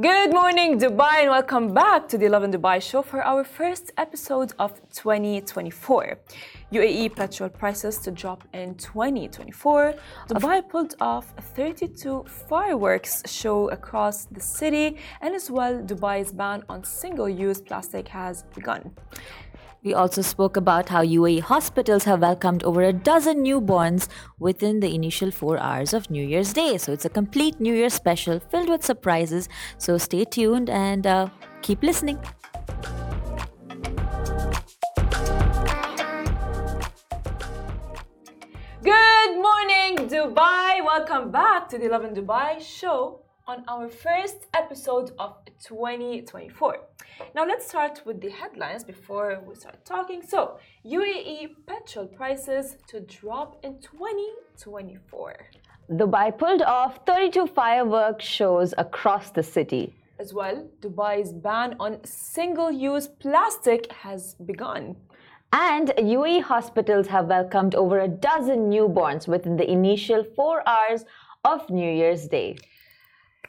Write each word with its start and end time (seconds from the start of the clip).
Good 0.00 0.34
morning, 0.34 0.80
Dubai, 0.80 1.20
and 1.20 1.30
welcome 1.30 1.72
back 1.72 2.08
to 2.08 2.18
the 2.18 2.28
Lovin 2.28 2.50
Dubai 2.50 2.82
show 2.82 3.00
for 3.00 3.22
our 3.22 3.44
first 3.44 3.92
episode 3.96 4.52
of 4.58 4.72
2024. 4.92 6.18
UAE 6.72 7.14
petrol 7.14 7.48
prices 7.48 7.98
to 7.98 8.10
drop 8.10 8.42
in 8.52 8.74
2024. 8.74 9.94
Dubai 10.30 10.68
pulled 10.68 10.96
off 11.00 11.32
32 11.54 12.24
fireworks 12.48 13.22
show 13.30 13.70
across 13.70 14.24
the 14.24 14.40
city, 14.40 14.96
and 15.20 15.32
as 15.32 15.48
well, 15.48 15.78
Dubai's 15.78 16.32
ban 16.32 16.64
on 16.68 16.82
single 16.82 17.28
use 17.28 17.60
plastic 17.60 18.08
has 18.08 18.42
begun. 18.52 18.90
We 19.84 19.92
also 19.92 20.22
spoke 20.22 20.56
about 20.56 20.88
how 20.88 21.04
UAE 21.04 21.40
hospitals 21.40 22.04
have 22.04 22.22
welcomed 22.22 22.64
over 22.64 22.82
a 22.84 22.90
dozen 22.90 23.44
newborns 23.44 24.08
within 24.38 24.80
the 24.80 24.94
initial 24.94 25.30
four 25.30 25.58
hours 25.58 25.92
of 25.92 26.10
New 26.10 26.24
Year's 26.24 26.54
Day. 26.54 26.78
So 26.78 26.90
it's 26.90 27.04
a 27.04 27.10
complete 27.10 27.60
New 27.60 27.74
Year 27.74 27.90
special 27.90 28.40
filled 28.40 28.70
with 28.70 28.82
surprises. 28.82 29.46
So 29.76 29.98
stay 29.98 30.24
tuned 30.24 30.70
and 30.70 31.06
uh, 31.06 31.28
keep 31.60 31.82
listening. 31.82 32.18
Good 38.82 39.32
morning, 39.36 40.08
Dubai. 40.08 40.82
Welcome 40.82 41.30
back 41.30 41.68
to 41.68 41.76
the 41.76 41.90
Lovin 41.90 42.14
Dubai 42.14 42.58
show 42.58 43.20
on 43.46 43.62
our 43.68 43.88
first 43.88 44.46
episode 44.54 45.12
of 45.18 45.36
2024. 45.62 46.78
Now 47.34 47.44
let's 47.46 47.68
start 47.68 48.00
with 48.06 48.20
the 48.20 48.30
headlines 48.30 48.84
before 48.84 49.42
we 49.46 49.54
start 49.54 49.84
talking. 49.84 50.22
So, 50.26 50.58
UAE 50.86 51.48
petrol 51.66 52.06
prices 52.06 52.76
to 52.88 53.00
drop 53.00 53.62
in 53.62 53.80
2024. 53.80 55.34
Dubai 55.90 56.38
pulled 56.38 56.62
off 56.62 57.00
32 57.06 57.46
fireworks 57.48 58.24
shows 58.24 58.72
across 58.78 59.30
the 59.30 59.42
city. 59.42 59.92
As 60.18 60.32
well, 60.32 60.66
Dubai's 60.80 61.32
ban 61.32 61.76
on 61.78 62.02
single-use 62.04 63.08
plastic 63.08 63.92
has 63.92 64.36
begun. 64.46 64.96
And 65.52 65.88
UAE 65.98 66.40
hospitals 66.42 67.08
have 67.08 67.26
welcomed 67.26 67.74
over 67.74 68.00
a 68.00 68.08
dozen 68.08 68.70
newborns 68.70 69.28
within 69.28 69.56
the 69.56 69.70
initial 69.70 70.24
four 70.34 70.66
hours 70.66 71.04
of 71.44 71.68
New 71.68 71.92
Year's 71.92 72.26
Day. 72.26 72.56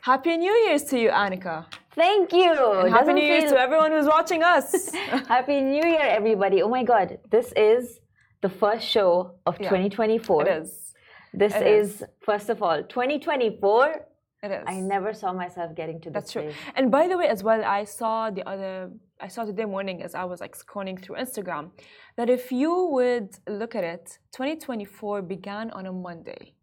Happy 0.06 0.38
New 0.38 0.56
Year's 0.66 0.84
to 0.84 1.00
you, 1.00 1.10
Annika. 1.10 1.66
Thank 1.96 2.32
you. 2.32 2.54
And 2.54 2.94
Happy 2.94 3.14
New 3.14 3.24
Year's 3.24 3.52
to 3.52 3.60
everyone 3.60 3.92
who's 3.92 4.06
watching 4.06 4.44
us. 4.44 4.94
Happy 5.36 5.62
New 5.62 5.84
Year, 5.84 6.06
everybody. 6.20 6.62
Oh 6.62 6.70
my 6.70 6.84
God, 6.84 7.18
this 7.32 7.52
is 7.56 8.02
the 8.42 8.50
first 8.50 8.88
show 8.88 9.32
of 9.48 9.56
yeah, 9.60 9.70
2024. 9.70 10.48
It 10.48 10.62
is. 10.62 10.94
This 11.34 11.56
it 11.56 11.66
is, 11.66 12.02
is, 12.02 12.04
first 12.22 12.50
of 12.50 12.62
all, 12.62 12.84
2024. 12.84 13.96
It 14.44 14.52
is. 14.52 14.64
I 14.68 14.76
never 14.76 15.12
saw 15.12 15.34
myself 15.34 15.76
getting 15.76 16.00
to 16.02 16.12
this. 16.12 16.14
That's 16.14 16.34
true. 16.34 16.52
And 16.76 16.92
by 16.92 17.08
the 17.08 17.18
way, 17.18 17.28
as 17.28 17.42
well, 17.42 17.66
I 17.66 17.84
saw 17.84 18.30
the 18.30 18.48
other, 18.48 18.92
I 19.20 19.28
saw 19.28 19.44
today 19.44 19.66
morning 19.66 20.04
as 20.04 20.14
I 20.14 20.26
was 20.26 20.40
like 20.40 20.56
scrolling 20.56 21.02
through 21.02 21.16
Instagram, 21.16 21.72
that 22.16 22.30
if 22.30 22.52
you 22.52 22.90
would 22.92 23.30
look 23.50 23.74
at 23.74 23.84
it, 23.84 24.20
2024 24.34 25.24
began 25.24 25.72
on 25.72 25.88
a 25.88 25.92
Monday. 25.92 26.54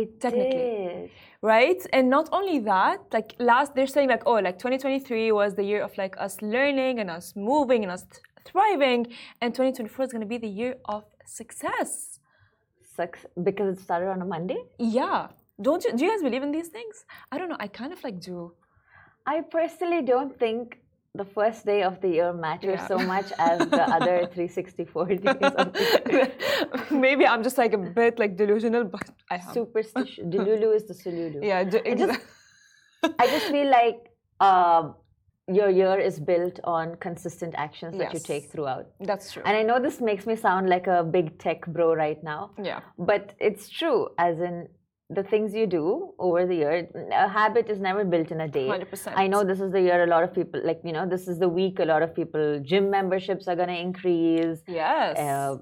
It 0.00 0.20
technically, 0.20 0.76
did. 0.76 1.10
right? 1.42 1.80
And 1.92 2.08
not 2.08 2.28
only 2.32 2.58
that, 2.60 2.98
like 3.12 3.34
last, 3.38 3.74
they're 3.74 3.92
saying 3.96 4.08
like, 4.08 4.24
oh, 4.26 4.38
like 4.48 4.58
2023 4.58 5.32
was 5.32 5.54
the 5.54 5.64
year 5.64 5.82
of 5.82 5.96
like 5.98 6.14
us 6.18 6.34
learning 6.40 6.98
and 7.00 7.10
us 7.10 7.34
moving 7.36 7.82
and 7.84 7.92
us 7.92 8.04
thriving, 8.44 9.00
and 9.40 9.54
2024 9.54 10.04
is 10.06 10.12
going 10.12 10.20
to 10.20 10.26
be 10.26 10.38
the 10.38 10.48
year 10.60 10.76
of 10.86 11.04
success. 11.24 12.18
Success 12.96 13.26
because 13.42 13.78
it 13.78 13.80
started 13.82 14.08
on 14.08 14.20
a 14.22 14.24
Monday. 14.24 14.60
Yeah. 14.78 15.28
Don't 15.60 15.84
you? 15.84 15.90
Do 15.96 16.04
you 16.04 16.10
guys 16.10 16.22
believe 16.22 16.42
in 16.42 16.52
these 16.52 16.68
things? 16.68 17.04
I 17.30 17.38
don't 17.38 17.48
know. 17.48 17.60
I 17.60 17.68
kind 17.68 17.92
of 17.92 18.02
like 18.02 18.18
do. 18.20 18.52
I 19.26 19.42
personally 19.42 20.02
don't 20.02 20.36
think 20.38 20.81
the 21.14 21.24
first 21.24 21.66
day 21.66 21.82
of 21.82 22.00
the 22.00 22.08
year 22.08 22.32
matters 22.32 22.80
yeah. 22.80 22.86
so 22.86 22.98
much 22.98 23.32
as 23.38 23.58
the 23.68 23.82
other 23.96 24.26
364 24.32 25.06
days 25.06 25.18
of 25.26 25.72
the 25.72 26.02
year. 26.10 26.32
Maybe 26.90 27.26
I'm 27.26 27.42
just 27.42 27.58
like 27.58 27.74
a 27.74 27.78
bit 27.78 28.18
like 28.18 28.36
delusional, 28.36 28.84
but 28.84 29.10
I 29.30 29.34
am. 29.36 29.52
Superstition. 29.52 30.30
Delulu 30.32 30.74
is 30.74 30.86
the 30.86 30.94
Sululu. 30.94 31.44
Yeah, 31.44 31.58
I 31.58 31.64
just, 31.64 32.18
I 33.18 33.26
just 33.26 33.46
feel 33.46 33.70
like 33.70 34.10
uh, 34.40 34.92
your 35.48 35.68
year 35.68 35.98
is 35.98 36.18
built 36.18 36.60
on 36.64 36.96
consistent 36.96 37.54
actions 37.58 37.98
that 37.98 38.14
yes. 38.14 38.14
you 38.14 38.20
take 38.20 38.50
throughout. 38.50 38.86
That's 39.00 39.32
true. 39.32 39.42
And 39.44 39.54
I 39.54 39.62
know 39.62 39.78
this 39.78 40.00
makes 40.00 40.24
me 40.24 40.34
sound 40.34 40.70
like 40.70 40.86
a 40.86 41.04
big 41.04 41.38
tech 41.38 41.66
bro 41.66 41.94
right 41.94 42.22
now. 42.24 42.52
Yeah. 42.62 42.80
But 42.98 43.34
it's 43.38 43.68
true, 43.68 44.08
as 44.16 44.40
in 44.40 44.66
the 45.14 45.22
things 45.22 45.54
you 45.54 45.66
do 45.66 46.14
over 46.18 46.46
the 46.46 46.54
year 46.54 46.88
a 47.12 47.28
habit 47.28 47.68
is 47.68 47.78
never 47.80 48.04
built 48.04 48.30
in 48.30 48.40
a 48.40 48.48
day. 48.48 48.66
100%. 48.66 49.12
i 49.16 49.26
know 49.26 49.44
this 49.44 49.60
is 49.60 49.72
the 49.72 49.80
year 49.80 50.02
a 50.04 50.06
lot 50.06 50.24
of 50.24 50.34
people 50.34 50.60
like 50.64 50.80
you 50.84 50.92
know 50.92 51.06
this 51.14 51.28
is 51.28 51.38
the 51.38 51.48
week 51.48 51.78
a 51.78 51.84
lot 51.84 52.02
of 52.02 52.14
people 52.14 52.60
gym 52.72 52.90
memberships 52.90 53.48
are 53.48 53.56
going 53.56 53.68
to 53.68 53.80
increase. 53.88 54.58
Yes. 54.66 55.18
Uh, 55.18 55.56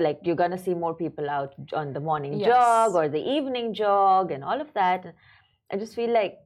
like 0.00 0.18
you're 0.24 0.36
going 0.36 0.50
to 0.50 0.58
see 0.58 0.74
more 0.74 0.94
people 0.94 1.30
out 1.30 1.54
on 1.72 1.92
the 1.92 2.00
morning 2.00 2.38
yes. 2.38 2.48
jog 2.48 2.94
or 2.94 3.08
the 3.08 3.24
evening 3.36 3.72
jog 3.72 4.32
and 4.32 4.42
all 4.42 4.60
of 4.60 4.72
that. 4.74 5.14
I 5.72 5.76
just 5.76 5.94
feel 5.94 6.12
like 6.12 6.38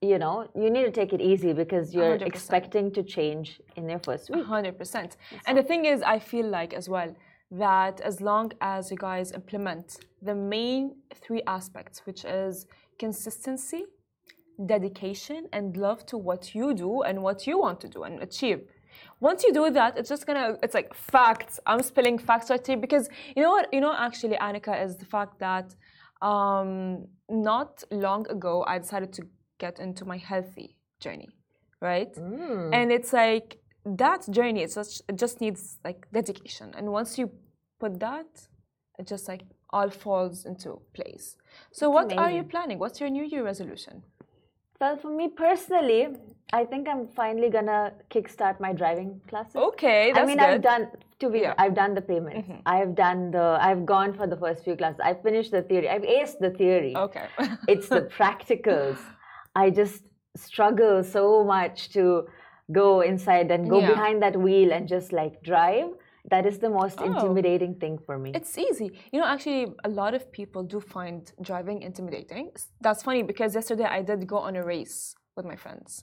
you 0.00 0.18
know 0.18 0.48
you 0.54 0.70
need 0.70 0.84
to 0.84 0.90
take 0.90 1.12
it 1.12 1.20
easy 1.20 1.52
because 1.52 1.94
you're 1.94 2.18
100%. 2.18 2.26
expecting 2.26 2.92
to 2.92 3.02
change 3.02 3.60
in 3.76 3.88
your 3.88 3.98
first 3.98 4.30
week. 4.30 4.44
100% 4.44 5.16
and 5.46 5.58
the 5.58 5.62
thing 5.62 5.84
is 5.84 6.02
i 6.02 6.18
feel 6.18 6.48
like 6.48 6.72
as 6.72 6.88
well 6.88 7.14
that 7.50 8.00
as 8.00 8.20
long 8.20 8.52
as 8.60 8.90
you 8.90 8.96
guys 8.96 9.32
implement 9.32 9.98
the 10.22 10.34
main 10.34 10.94
three 11.14 11.42
aspects, 11.46 12.02
which 12.06 12.24
is 12.24 12.66
consistency, 12.98 13.84
dedication, 14.66 15.48
and 15.52 15.76
love 15.76 16.06
to 16.06 16.16
what 16.16 16.54
you 16.54 16.74
do 16.74 17.02
and 17.02 17.22
what 17.22 17.46
you 17.46 17.58
want 17.58 17.80
to 17.80 17.88
do 17.88 18.02
and 18.04 18.22
achieve. 18.22 18.60
Once 19.20 19.42
you 19.44 19.52
do 19.52 19.70
that, 19.70 19.96
it's 19.98 20.08
just 20.08 20.26
gonna, 20.26 20.56
it's 20.62 20.74
like 20.74 20.94
facts. 20.94 21.58
I'm 21.66 21.82
spilling 21.82 22.18
facts 22.18 22.50
right 22.50 22.64
here 22.64 22.76
because 22.76 23.08
you 23.34 23.42
know 23.42 23.50
what, 23.50 23.72
you 23.72 23.80
know, 23.80 23.94
actually, 23.96 24.36
Annika, 24.36 24.84
is 24.84 24.96
the 24.96 25.06
fact 25.06 25.38
that 25.38 25.74
um, 26.22 27.06
not 27.28 27.82
long 27.90 28.28
ago 28.30 28.64
I 28.66 28.78
decided 28.78 29.12
to 29.14 29.22
get 29.58 29.78
into 29.78 30.04
my 30.04 30.18
healthy 30.18 30.76
journey, 31.00 31.28
right? 31.80 32.14
Mm. 32.14 32.74
And 32.74 32.92
it's 32.92 33.12
like 33.12 33.58
that 33.84 34.28
journey, 34.30 34.62
it's 34.62 34.74
just, 34.74 35.02
it 35.08 35.16
just 35.16 35.40
needs 35.40 35.78
like 35.84 36.06
dedication. 36.12 36.72
And 36.76 36.92
once 36.92 37.18
you 37.18 37.30
put 37.78 37.98
that, 38.00 38.26
it 38.98 39.06
just 39.06 39.28
like 39.28 39.42
all 39.70 39.90
falls 39.90 40.44
into 40.44 40.80
place. 40.94 41.36
So, 41.72 41.86
That's 41.86 41.94
what 41.94 42.04
amazing. 42.06 42.18
are 42.18 42.30
you 42.30 42.42
planning? 42.42 42.78
What's 42.78 43.00
your 43.00 43.10
New 43.10 43.24
Year 43.24 43.44
resolution? 43.44 44.02
Well, 44.80 44.96
for 44.96 45.10
me 45.10 45.28
personally, 45.28 46.08
I 46.52 46.64
think 46.64 46.88
I'm 46.88 47.06
finally 47.08 47.50
gonna 47.50 47.92
kickstart 48.10 48.60
my 48.60 48.72
driving 48.72 49.20
classes. 49.28 49.54
Okay, 49.56 50.10
that's 50.12 50.22
I 50.22 50.26
mean, 50.26 50.38
good. 50.38 50.46
I've 50.46 50.62
done 50.62 50.88
to 51.20 51.28
be. 51.28 51.40
Yeah. 51.40 51.54
I've 51.58 51.74
done 51.74 51.94
the 51.94 52.00
payments. 52.00 52.48
Mm-hmm. 52.48 52.60
I've 52.64 52.94
done 52.94 53.30
the. 53.30 53.58
I've 53.60 53.84
gone 53.84 54.14
for 54.14 54.26
the 54.26 54.36
first 54.38 54.64
few 54.64 54.76
classes. 54.76 55.00
I 55.04 55.12
finished 55.14 55.50
the 55.50 55.62
theory. 55.62 55.88
I've 55.88 56.02
aced 56.02 56.38
the 56.40 56.50
theory. 56.50 56.96
Okay. 56.96 57.26
it's 57.68 57.88
the 57.88 58.02
practicals. 58.18 58.98
I 59.54 59.68
just 59.68 60.02
struggle 60.34 61.04
so 61.04 61.44
much 61.44 61.90
to 61.90 62.26
go 62.72 63.00
inside 63.00 63.50
and 63.50 63.68
go 63.68 63.80
yeah. 63.80 63.88
behind 63.88 64.22
that 64.22 64.36
wheel 64.36 64.72
and 64.72 64.88
just 64.88 65.12
like 65.12 65.42
drive 65.42 65.90
that 66.28 66.46
is 66.46 66.58
the 66.58 66.68
most 66.68 66.98
oh, 67.00 67.04
intimidating 67.04 67.74
thing 67.76 67.98
for 68.06 68.18
me. 68.18 68.32
It's 68.34 68.56
easy. 68.58 68.92
You 69.12 69.20
know, 69.20 69.26
actually, 69.26 69.72
a 69.84 69.88
lot 69.88 70.14
of 70.14 70.30
people 70.30 70.62
do 70.62 70.80
find 70.80 71.30
driving 71.40 71.82
intimidating. 71.82 72.50
That's 72.80 73.02
funny 73.02 73.22
because 73.22 73.54
yesterday 73.54 73.84
I 73.84 74.02
did 74.02 74.26
go 74.26 74.38
on 74.38 74.56
a 74.56 74.64
race 74.64 75.14
with 75.36 75.46
my 75.46 75.56
friends. 75.56 76.02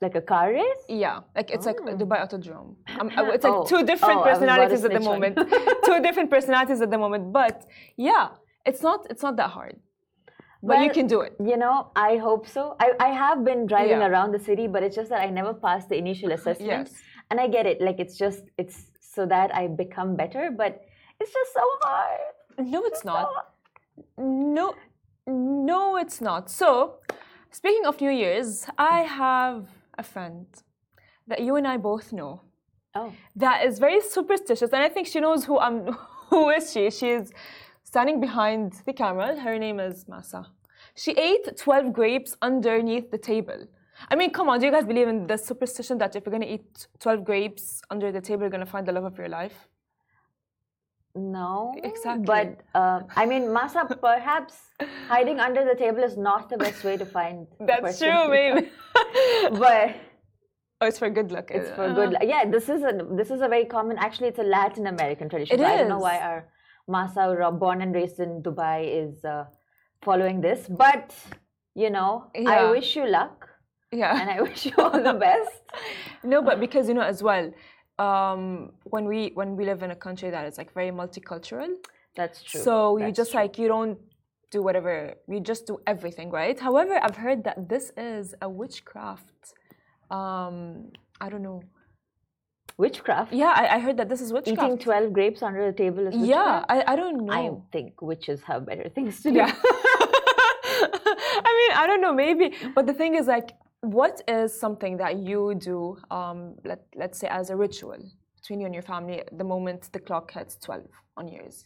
Like 0.00 0.16
a 0.16 0.20
car 0.20 0.50
race? 0.50 0.82
Yeah, 0.88 1.20
like 1.36 1.50
it's 1.50 1.64
oh. 1.64 1.70
like 1.70 1.78
Dubai 2.00 2.18
Autodrome. 2.24 2.74
Um, 2.98 3.08
it's 3.36 3.44
like 3.44 3.52
oh. 3.60 3.64
two 3.64 3.84
different 3.84 4.18
oh, 4.20 4.24
personalities 4.24 4.84
at 4.84 4.92
the 4.92 5.00
moment. 5.00 5.38
two 5.84 6.00
different 6.02 6.28
personalities 6.28 6.80
at 6.80 6.90
the 6.90 6.98
moment. 6.98 7.32
But 7.32 7.64
yeah, 7.96 8.30
it's 8.66 8.82
not 8.82 9.06
it's 9.10 9.22
not 9.22 9.36
that 9.36 9.50
hard. 9.50 9.76
But 10.62 10.76
well, 10.76 10.84
you 10.84 10.90
can 10.90 11.08
do 11.08 11.22
it. 11.22 11.34
You 11.44 11.56
know, 11.56 11.90
I 11.96 12.18
hope 12.18 12.48
so. 12.48 12.76
I, 12.78 12.92
I 13.00 13.08
have 13.08 13.44
been 13.44 13.66
driving 13.66 14.00
yeah. 14.00 14.06
around 14.06 14.30
the 14.30 14.38
city, 14.38 14.68
but 14.68 14.84
it's 14.84 14.94
just 14.94 15.10
that 15.10 15.20
I 15.20 15.28
never 15.28 15.52
passed 15.52 15.88
the 15.88 15.96
initial 15.96 16.30
assessment. 16.30 16.88
yes. 16.88 17.02
And 17.30 17.40
I 17.40 17.48
get 17.48 17.66
it. 17.66 17.80
Like 17.80 17.98
it's 17.98 18.16
just 18.16 18.42
it's 18.58 18.86
so 19.00 19.26
that 19.26 19.52
I 19.54 19.66
become 19.66 20.14
better. 20.14 20.50
But 20.56 20.82
it's 21.18 21.32
just 21.32 21.52
so 21.52 21.66
hard. 21.82 22.20
No, 22.58 22.84
it's, 22.84 23.04
not. 23.04 23.54
No, 24.16 24.74
no, 25.26 25.96
it's 25.96 26.20
not. 26.20 26.50
So, 26.50 26.98
speaking 27.50 27.84
of 27.86 28.00
New 28.00 28.10
Year's, 28.10 28.66
I 28.78 29.00
have 29.00 29.66
a 29.98 30.02
friend 30.02 30.46
that 31.26 31.40
you 31.40 31.56
and 31.56 31.66
I 31.66 31.76
both 31.76 32.12
know. 32.12 32.42
Oh. 32.94 33.12
That 33.34 33.64
is 33.64 33.78
very 33.78 34.00
superstitious, 34.00 34.70
and 34.72 34.82
I 34.82 34.88
think 34.90 35.06
she 35.08 35.18
knows 35.18 35.44
who 35.44 35.58
I'm. 35.58 35.96
Who 36.32 36.48
is 36.48 36.72
she? 36.72 36.90
She's 36.90 37.30
standing 37.92 38.20
behind 38.20 38.72
the 38.86 38.94
camera. 39.02 39.28
Her 39.46 39.58
name 39.58 39.78
is 39.78 40.06
Masa. 40.06 40.46
She 40.94 41.12
ate 41.12 41.46
12 41.58 41.92
grapes 41.92 42.34
underneath 42.40 43.10
the 43.10 43.18
table. 43.18 43.66
I 44.10 44.14
mean, 44.16 44.30
come 44.36 44.48
on, 44.48 44.60
do 44.60 44.64
you 44.66 44.72
guys 44.72 44.86
believe 44.86 45.08
in 45.08 45.26
the 45.26 45.36
superstition 45.36 45.98
that 45.98 46.16
if 46.16 46.24
you're 46.24 46.36
going 46.36 46.48
to 46.48 46.54
eat 46.56 46.86
12 47.00 47.22
grapes 47.22 47.82
under 47.90 48.10
the 48.10 48.22
table, 48.28 48.40
you're 48.44 48.56
going 48.56 48.66
to 48.68 48.72
find 48.76 48.88
the 48.88 48.92
love 48.92 49.04
of 49.04 49.18
your 49.18 49.28
life? 49.28 49.68
No, 51.14 51.74
Exactly. 51.84 52.24
But 52.24 52.62
uh, 52.74 53.00
I 53.14 53.26
mean, 53.26 53.42
Masa, 53.56 53.82
perhaps 54.08 54.54
hiding 55.08 55.38
under 55.38 55.62
the 55.62 55.74
table 55.74 56.02
is 56.02 56.16
not 56.16 56.48
the 56.48 56.56
best 56.56 56.82
way 56.84 56.96
to 56.96 57.04
find. 57.04 57.46
That's 57.60 57.98
true, 57.98 58.22
maybe. 58.30 58.70
but 59.64 59.96
oh, 60.80 60.86
it's 60.86 60.98
for 60.98 61.10
good 61.10 61.30
luck. 61.30 61.50
it's 61.50 61.68
uh, 61.68 61.74
for 61.74 61.92
good. 61.92 62.16
Yeah, 62.22 62.46
this 62.56 62.70
is 62.70 62.82
a 62.82 62.92
this 63.20 63.30
is 63.30 63.42
a 63.42 63.48
very 63.54 63.66
common. 63.66 63.98
Actually, 63.98 64.28
it's 64.28 64.38
a 64.38 64.48
Latin 64.58 64.86
American 64.86 65.28
tradition. 65.28 65.60
It 65.60 65.66
I 65.66 65.76
don't 65.76 65.90
know 65.90 66.04
why 66.08 66.18
our 66.18 66.46
Masa, 66.88 67.58
born 67.58 67.82
and 67.82 67.94
raised 67.94 68.20
in 68.20 68.42
Dubai, 68.42 68.78
is 69.08 69.24
uh, 69.24 69.44
following 70.02 70.40
this. 70.40 70.66
But 70.68 71.14
you 71.74 71.90
know, 71.90 72.26
I 72.46 72.70
wish 72.70 72.96
you 72.96 73.06
luck 73.08 73.48
Yeah. 73.92 74.20
and 74.20 74.28
I 74.30 74.40
wish 74.48 74.66
you 74.66 74.72
all 74.78 74.90
the 74.90 75.14
best. 75.14 75.62
No, 76.22 76.42
but 76.42 76.60
because 76.60 76.88
you 76.88 76.94
know 76.94 77.02
as 77.02 77.22
well, 77.22 77.52
um, 77.98 78.72
when 78.84 79.04
we 79.06 79.30
when 79.34 79.56
we 79.56 79.64
live 79.64 79.82
in 79.82 79.90
a 79.90 79.96
country 80.06 80.30
that 80.30 80.44
is 80.46 80.58
like 80.58 80.72
very 80.74 80.90
multicultural, 80.90 81.68
That's 82.16 82.42
true. 82.42 82.60
so 82.60 82.98
you 82.98 83.12
just 83.12 83.30
true. 83.32 83.40
like 83.40 83.58
you 83.58 83.68
don't 83.68 83.98
do 84.50 84.62
whatever 84.62 85.14
you 85.28 85.40
just 85.40 85.66
do 85.66 85.78
everything, 85.86 86.30
right? 86.30 86.58
However, 86.58 86.98
I've 87.02 87.16
heard 87.16 87.44
that 87.44 87.68
this 87.68 87.90
is 87.96 88.34
a 88.42 88.48
witchcraft. 88.48 89.54
Um, 90.10 90.90
I 91.20 91.28
don't 91.30 91.42
know. 91.42 91.62
Witchcraft. 92.78 93.32
Yeah, 93.32 93.52
I, 93.54 93.76
I 93.76 93.78
heard 93.78 93.96
that 93.98 94.08
this 94.08 94.20
is 94.20 94.32
witchcraft. 94.32 94.62
Eating 94.62 94.78
twelve 94.78 95.12
grapes 95.12 95.42
under 95.42 95.64
the 95.70 95.76
table 95.76 96.06
is 96.06 96.14
yeah, 96.16 96.60
witchcraft. 96.60 96.88
I, 96.88 96.92
I 96.92 96.96
don't 96.96 97.26
know. 97.26 97.32
I 97.32 97.50
think 97.72 98.00
witches 98.02 98.42
have 98.44 98.66
better 98.66 98.88
things 98.88 99.22
to 99.22 99.30
do. 99.30 99.36
Yeah. 99.38 99.54
I 101.44 101.50
mean, 101.58 101.76
I 101.78 101.86
don't 101.86 102.00
know, 102.00 102.12
maybe. 102.12 102.54
But 102.74 102.86
the 102.86 102.92
thing 102.94 103.14
is, 103.14 103.26
like, 103.26 103.52
what 103.80 104.22
is 104.28 104.58
something 104.58 104.96
that 104.98 105.16
you 105.16 105.54
do, 105.54 105.96
um, 106.10 106.56
let, 106.64 106.80
let's 106.96 107.18
say, 107.18 107.28
as 107.28 107.50
a 107.50 107.56
ritual 107.56 107.98
between 108.36 108.60
you 108.60 108.66
and 108.66 108.74
your 108.74 108.82
family 108.82 109.22
the 109.32 109.44
moment 109.44 109.88
the 109.92 109.98
clock 110.00 110.32
hits 110.32 110.56
12 110.56 110.84
on 111.16 111.28
yours? 111.28 111.64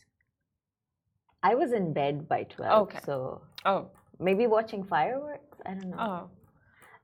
I 1.43 1.55
was 1.55 1.73
in 1.73 1.93
bed 1.93 2.29
by 2.29 2.43
twelve, 2.45 2.89
Okay. 2.89 2.99
so 3.05 3.43
Oh, 3.65 3.91
maybe 4.19 4.47
watching 4.47 4.83
fireworks. 4.83 5.59
I 5.65 5.75
don't 5.75 5.91
know. 5.91 5.97
oh, 5.99 6.31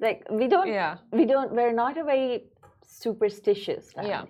Like 0.00 0.26
we 0.30 0.48
don't, 0.48 0.66
yeah. 0.68 0.96
we 1.12 1.26
don't. 1.26 1.52
We're 1.52 1.72
not 1.72 1.96
a 1.96 2.02
very 2.04 2.44
superstitious 2.86 3.92
family. 3.92 4.10
Yeah. 4.10 4.24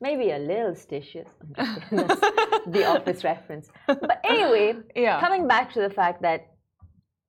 Maybe 0.00 0.30
a 0.32 0.38
little 0.38 0.72
stitious. 0.74 1.26
I'm 1.40 1.54
just 1.54 1.80
kidding. 1.90 2.06
That's 2.06 2.66
the 2.66 2.84
office 2.86 3.24
reference. 3.24 3.68
But 3.86 4.20
anyway, 4.24 4.74
Yeah. 4.96 5.20
coming 5.20 5.46
back 5.48 5.72
to 5.74 5.80
the 5.80 5.90
fact 5.90 6.22
that 6.22 6.48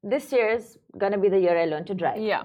this 0.03 0.31
year 0.31 0.49
is 0.49 0.77
gonna 0.97 1.17
be 1.17 1.29
the 1.29 1.39
year 1.39 1.57
I 1.57 1.65
learned 1.65 1.87
to 1.87 1.93
drive. 1.93 2.21
Yeah. 2.21 2.43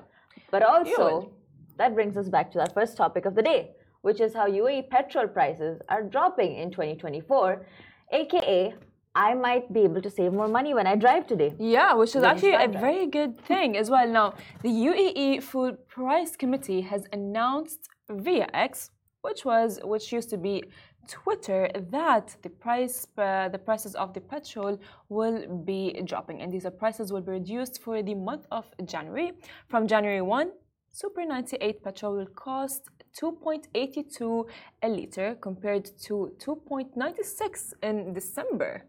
But 0.51 0.63
also, 0.63 1.33
that 1.79 1.95
brings 1.95 2.17
us 2.17 2.29
back 2.29 2.51
to 2.53 2.61
our 2.61 2.71
first 2.71 2.97
topic 2.97 3.25
of 3.25 3.35
the 3.35 3.43
day, 3.43 3.71
which 4.03 4.21
is 4.21 4.35
how 4.35 4.47
UAE 4.49 4.91
petrol 4.91 5.29
prices 5.29 5.81
are 5.89 6.03
dropping 6.03 6.57
in 6.57 6.71
2024, 6.71 7.67
aka 8.13 8.75
I 9.15 9.35
might 9.35 9.73
be 9.73 9.81
able 9.81 10.01
to 10.03 10.11
save 10.11 10.33
more 10.33 10.47
money 10.47 10.73
when 10.73 10.87
I 10.87 10.95
drive 10.95 11.27
today. 11.27 11.53
Yeah, 11.59 11.95
which 11.95 12.15
is 12.15 12.23
actually 12.23 12.55
a 12.55 12.69
very 12.69 13.07
good 13.07 13.41
thing 13.45 13.77
as 13.77 13.91
well. 13.91 14.07
Now, 14.09 14.35
the 14.63 14.69
UAE 14.69 15.43
Fuel 15.43 15.73
Price 15.89 16.37
Committee 16.37 16.81
has 16.83 17.07
announced 17.13 17.89
via 18.11 18.47
X, 18.53 18.91
which 19.23 19.45
was 19.45 19.81
which 19.83 20.13
used 20.13 20.31
to 20.31 20.37
be 20.37 20.65
Twitter, 21.09 21.71
that 21.91 22.37
the 22.43 22.51
price 22.51 23.07
uh, 23.19 23.49
the 23.49 23.59
prices 23.59 23.95
of 23.95 24.13
the 24.15 24.21
petrol 24.21 24.79
will 25.09 25.63
be 25.65 26.01
dropping, 26.05 26.41
and 26.41 26.53
these 26.53 26.67
prices 26.79 27.13
will 27.13 27.23
be 27.23 27.33
reduced 27.33 27.81
for 27.83 28.03
the 28.03 28.15
month 28.15 28.47
of 28.51 28.67
January. 28.85 29.33
From 29.69 29.87
January 29.87 30.23
1, 30.23 30.51
Super 30.93 31.25
98 31.25 31.85
petrol 31.85 32.17
will 32.17 32.27
cost 32.27 32.89
2.82 33.21 34.45
a 34.83 34.89
liter 34.89 35.37
compared 35.41 35.85
to 36.01 36.33
2.96 36.39 37.75
in 37.83 38.13
December. 38.13 38.85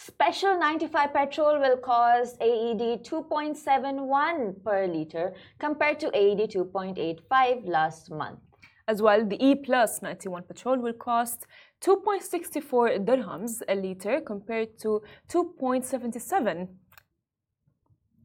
Special 0.00 0.58
95 0.60 1.12
petrol 1.12 1.58
will 1.58 1.76
cost 1.76 2.36
AED 2.40 3.02
2.71 3.04 4.62
per 4.64 4.86
liter 4.86 5.34
compared 5.58 5.98
to 5.98 6.06
AED 6.16 6.50
2.85 6.52 7.66
last 7.68 8.08
month. 8.10 8.38
As 8.86 9.02
well, 9.02 9.26
the 9.26 9.36
E 9.44 9.56
Plus 9.56 10.00
91 10.00 10.44
petrol 10.44 10.78
will 10.78 10.92
cost 10.92 11.46
2.64 11.82 13.04
dirhams 13.04 13.60
a 13.68 13.74
liter 13.74 14.20
compared 14.20 14.78
to 14.78 15.02
2.77, 15.28 16.68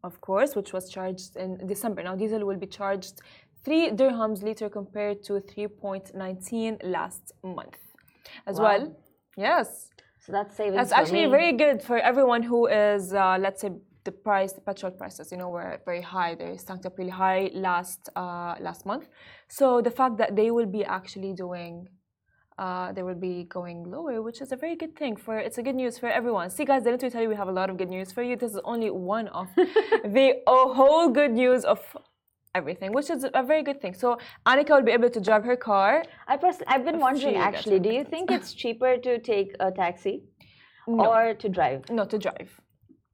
of 0.04 0.22
course, 0.22 0.56
which 0.56 0.74
was 0.74 0.90
charged 0.92 1.36
in 1.36 1.66
December. 1.66 2.04
Now, 2.04 2.16
diesel 2.16 2.46
will 2.46 2.58
be 2.58 2.68
charged 2.68 3.20
3 3.66 3.90
dirhams 3.92 4.44
liter 4.44 4.70
compared 4.70 5.24
to 5.24 5.34
3.19 5.34 6.84
last 6.84 7.31
month. 7.44 7.80
As 8.46 8.58
Wow. 8.60 8.64
well, 8.64 8.96
yes, 9.36 9.90
So 10.25 10.31
that's 10.31 10.56
savings. 10.56 10.75
that's 10.78 10.94
actually 10.94 11.25
me. 11.25 11.31
very 11.31 11.52
good 11.52 11.81
for 11.81 11.98
everyone 12.00 12.44
who 12.44 12.68
is, 12.68 13.14
uh, 13.14 13.38
let's 13.38 13.60
say, 13.60 13.72
the 14.06 14.12
price, 14.12 14.54
the 14.54 14.62
petrol 14.62 14.92
prices, 14.92 15.31
you 15.31 15.38
know, 15.38 15.50
were 15.50 15.81
very 15.84 16.02
high. 16.02 16.36
They 16.36 16.56
stacked 16.56 16.86
up 16.86 16.98
really 16.98 17.12
high 17.12 17.52
last 17.54 18.10
uh, 18.16 18.56
last 18.60 18.86
month. 18.86 19.10
So 19.50 19.81
the 19.81 19.92
fact 19.92 20.18
that 20.18 20.36
they 20.36 20.50
will 20.50 20.66
be 20.66 20.86
actually 20.86 21.34
doing, 21.34 21.90
uh, 22.58 22.94
they 22.94 23.04
will 23.04 23.22
be 23.30 23.44
going 23.44 23.84
lower, 23.84 24.22
which 24.22 24.40
is 24.42 24.54
a 24.54 24.56
very 24.56 24.78
good 24.78 24.96
thing. 24.96 25.18
For 25.18 25.38
it's 25.38 25.58
a 25.58 25.64
good 25.64 25.75
news 25.75 26.00
for 26.00 26.08
everyone. 26.08 26.50
See, 26.50 26.64
guys, 26.64 26.84
didn't 26.84 27.04
we 27.04 27.10
tell 27.10 27.22
you 27.22 27.30
we 27.30 27.36
have 27.36 27.50
a 27.50 27.58
lot 27.62 27.70
of 27.70 27.75
good 27.78 27.90
news 27.90 28.14
for 28.14 28.24
you? 28.24 28.38
This 28.38 28.54
is 28.54 28.62
only 28.64 28.92
one 28.92 29.28
of 29.28 29.48
the 29.58 30.42
whole 30.48 31.10
good 31.10 31.34
news 31.34 31.66
of 31.66 31.80
everything, 32.56 32.92
which 32.94 33.10
is 33.10 33.26
a 33.34 33.44
very 33.44 33.64
good 33.64 33.82
thing. 33.82 33.94
So 33.94 34.18
Annika 34.46 34.72
will 34.76 34.84
be 34.84 34.92
able 34.92 35.10
to 35.10 35.20
drive 35.20 35.44
her 35.46 35.56
car. 35.56 36.04
I 36.28 36.38
pers- 36.38 36.64
I've 36.68 36.86
been 36.86 37.00
wondering 37.00 37.36
actually, 37.36 37.80
do 37.80 37.90
you 37.90 38.04
think 38.04 38.32
it's 38.32 38.54
cheaper 38.54 38.98
to 38.98 39.20
take 39.20 39.56
a 39.60 39.72
taxi 39.72 40.24
No. 40.88 41.06
or 41.12 41.34
to 41.34 41.50
drive? 41.50 41.90
No, 41.90 42.06
to 42.06 42.18
drive. 42.18 42.50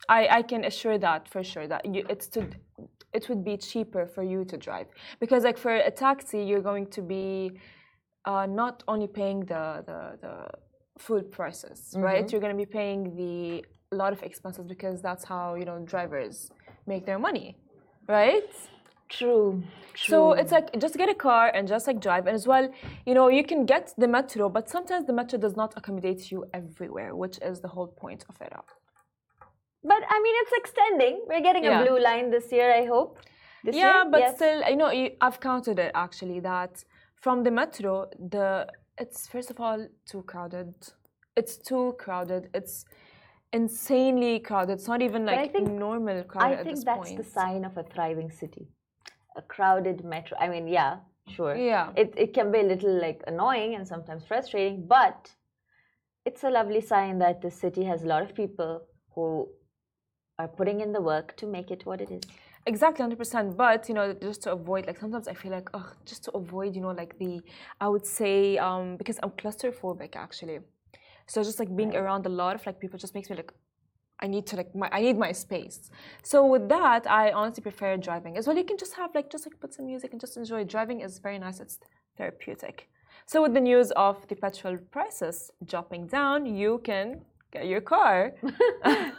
I, 0.07 0.27
I 0.39 0.41
can 0.41 0.63
assure 0.65 0.97
that 0.97 1.27
for 1.27 1.43
sure 1.43 1.67
that 1.67 1.85
you, 1.85 2.05
it's 2.09 2.27
to 2.29 2.47
it 3.11 3.27
would 3.27 3.43
be 3.43 3.57
cheaper 3.57 4.05
for 4.05 4.23
you 4.23 4.45
to 4.45 4.55
drive 4.57 4.87
because 5.19 5.43
like 5.43 5.57
for 5.57 5.75
a 5.75 5.91
taxi 5.91 6.41
you're 6.43 6.61
going 6.61 6.87
to 6.87 7.01
be 7.01 7.51
uh, 8.25 8.45
not 8.45 8.83
only 8.87 9.07
paying 9.07 9.39
the 9.41 9.83
the, 9.89 9.99
the 10.21 10.35
food 10.97 11.31
prices 11.31 11.95
right 11.97 12.31
you're 12.31 12.41
going 12.41 12.55
to 12.57 12.65
be 12.65 12.71
paying 12.81 13.15
the 13.15 13.65
a 13.91 13.95
lot 13.95 14.13
of 14.13 14.21
expenses 14.21 14.65
because 14.67 15.01
that's 15.01 15.23
how 15.23 15.55
you 15.55 15.65
know 15.65 15.79
drivers 15.79 16.49
make 16.85 17.05
their 17.05 17.19
money 17.19 17.57
right 18.07 18.53
True. 19.09 19.63
so 19.95 20.33
it's 20.33 20.51
like 20.51 20.67
just 20.79 20.95
get 20.95 21.09
a 21.09 21.15
car 21.15 21.45
and 21.55 21.67
just 21.67 21.87
like 21.87 21.99
drive 21.99 22.25
and 22.27 22.35
as 22.35 22.45
well 22.47 22.65
you 23.07 23.13
know 23.17 23.27
you 23.27 23.43
can 23.43 23.65
get 23.65 23.93
the 23.97 24.07
metro 24.07 24.47
but 24.49 24.69
sometimes 24.69 25.05
the 25.07 25.13
metro 25.13 25.37
does 25.39 25.55
not 25.55 25.73
accommodate 25.75 26.31
you 26.31 26.45
everywhere 26.53 27.15
which 27.15 27.37
is 27.49 27.59
the 27.59 27.67
whole 27.75 27.87
point 28.03 28.23
of 28.29 28.35
it 28.45 28.53
all 28.59 28.69
But 29.91 30.01
I 30.15 30.17
mean, 30.23 30.35
it's 30.41 30.53
extending. 30.61 31.15
We're 31.29 31.45
getting 31.49 31.63
Yeah. 31.63 31.79
a 31.79 31.83
blue 31.85 31.99
line 32.09 32.25
this 32.35 32.47
year, 32.55 32.69
I 32.81 32.83
hope. 32.93 33.11
This 33.65 33.75
yeah, 33.75 33.85
year? 33.85 34.11
but 34.11 34.19
Yes. 34.19 34.35
still, 34.37 34.59
you 34.71 34.77
know, 34.81 34.91
you, 34.99 35.07
I've 35.25 35.39
counted 35.49 35.77
it 35.85 35.91
actually 36.05 36.39
that 36.51 36.73
from 37.23 37.37
the 37.45 37.51
metro, 37.61 37.93
the 38.35 38.47
it's 39.03 39.19
first 39.33 39.49
of 39.53 39.57
all 39.65 39.79
too 40.11 40.21
crowded. 40.31 40.69
It's 41.39 41.55
too 41.69 41.85
crowded. 42.03 42.43
It's 42.59 42.75
insanely 43.59 44.35
crowded. 44.47 44.73
It's 44.79 44.87
not 44.93 45.01
even 45.07 45.21
like 45.25 45.53
normal 45.85 46.19
crowded 46.31 46.55
I 46.57 46.59
at 46.59 46.63
think 46.65 46.75
this 46.75 46.85
that's 46.89 46.99
point. 46.99 47.17
the 47.21 47.27
sign 47.39 47.61
of 47.69 47.73
a 47.77 47.83
thriving 47.93 48.31
city. 48.41 48.65
A 49.35 49.41
crowded 49.41 50.03
metro. 50.03 50.37
I 50.39 50.49
mean, 50.49 50.67
yeah, 50.67 50.97
sure. 51.27 51.55
Yeah. 51.55 51.91
It, 51.95 52.13
it 52.17 52.33
can 52.33 52.51
be 52.51 52.59
a 52.59 52.63
little 52.63 52.99
like 52.99 53.21
annoying 53.27 53.75
and 53.75 53.87
sometimes 53.87 54.25
frustrating, 54.25 54.85
but 54.87 55.31
it's 56.25 56.43
a 56.43 56.49
lovely 56.49 56.81
sign 56.81 57.19
that 57.19 57.41
the 57.41 57.51
city 57.51 57.83
has 57.83 58.03
a 58.03 58.07
lot 58.07 58.23
of 58.23 58.35
people 58.35 58.81
who 59.15 59.47
are 60.37 60.47
putting 60.47 60.81
in 60.81 60.93
the 60.93 61.01
work 61.01 61.35
to 61.37 61.45
make 61.45 61.69
it 61.71 61.85
what 61.85 62.01
it 62.01 62.11
is. 62.11 62.23
Exactly, 62.65 63.01
hundred 63.01 63.17
percent. 63.17 63.55
But 63.55 63.87
you 63.87 63.95
know, 63.95 64.13
just 64.13 64.43
to 64.43 64.51
avoid, 64.51 64.87
like 64.87 64.99
sometimes 64.99 65.27
I 65.27 65.33
feel 65.33 65.51
like, 65.51 65.69
ugh, 65.73 65.95
just 66.05 66.23
to 66.25 66.31
avoid, 66.31 66.75
you 66.75 66.81
know, 66.81 66.91
like 66.91 67.17
the, 67.17 67.41
I 67.79 67.87
would 67.87 68.05
say, 68.05 68.57
um, 68.57 68.97
because 68.97 69.19
I'm 69.23 69.31
claustrophobic 69.31 70.15
actually, 70.15 70.59
so 71.27 71.43
just 71.43 71.59
like 71.59 71.75
being 71.75 71.95
around 71.95 72.25
a 72.25 72.29
lot 72.29 72.55
of 72.55 72.65
like 72.65 72.79
people 72.79 72.99
just 72.99 73.15
makes 73.15 73.29
me 73.29 73.35
like, 73.37 73.53
I 74.21 74.27
need 74.27 74.45
to 74.47 74.55
like 74.57 74.75
my, 74.75 74.89
I 74.91 75.01
need 75.01 75.17
my 75.17 75.31
space. 75.31 75.89
So 76.23 76.45
with 76.45 76.67
that, 76.69 77.09
I 77.09 77.31
honestly 77.31 77.63
prefer 77.63 77.97
driving 77.97 78.37
as 78.37 78.47
well. 78.47 78.57
You 78.57 78.65
can 78.65 78.77
just 78.77 78.93
have 78.95 79.11
like 79.15 79.29
just 79.31 79.45
like 79.45 79.59
put 79.59 79.73
some 79.73 79.85
music 79.85 80.11
and 80.11 80.19
just 80.19 80.35
enjoy. 80.37 80.63
Driving 80.65 81.01
is 81.01 81.19
very 81.19 81.39
nice. 81.39 81.59
It's 81.59 81.79
therapeutic. 82.17 82.89
So 83.25 83.41
with 83.43 83.53
the 83.53 83.61
news 83.61 83.91
of 83.91 84.27
the 84.27 84.35
petrol 84.35 84.77
prices 84.91 85.51
dropping 85.65 86.07
down, 86.07 86.45
you 86.45 86.81
can 86.83 87.21
get 87.51 87.67
your 87.67 87.81
car. 87.81 88.33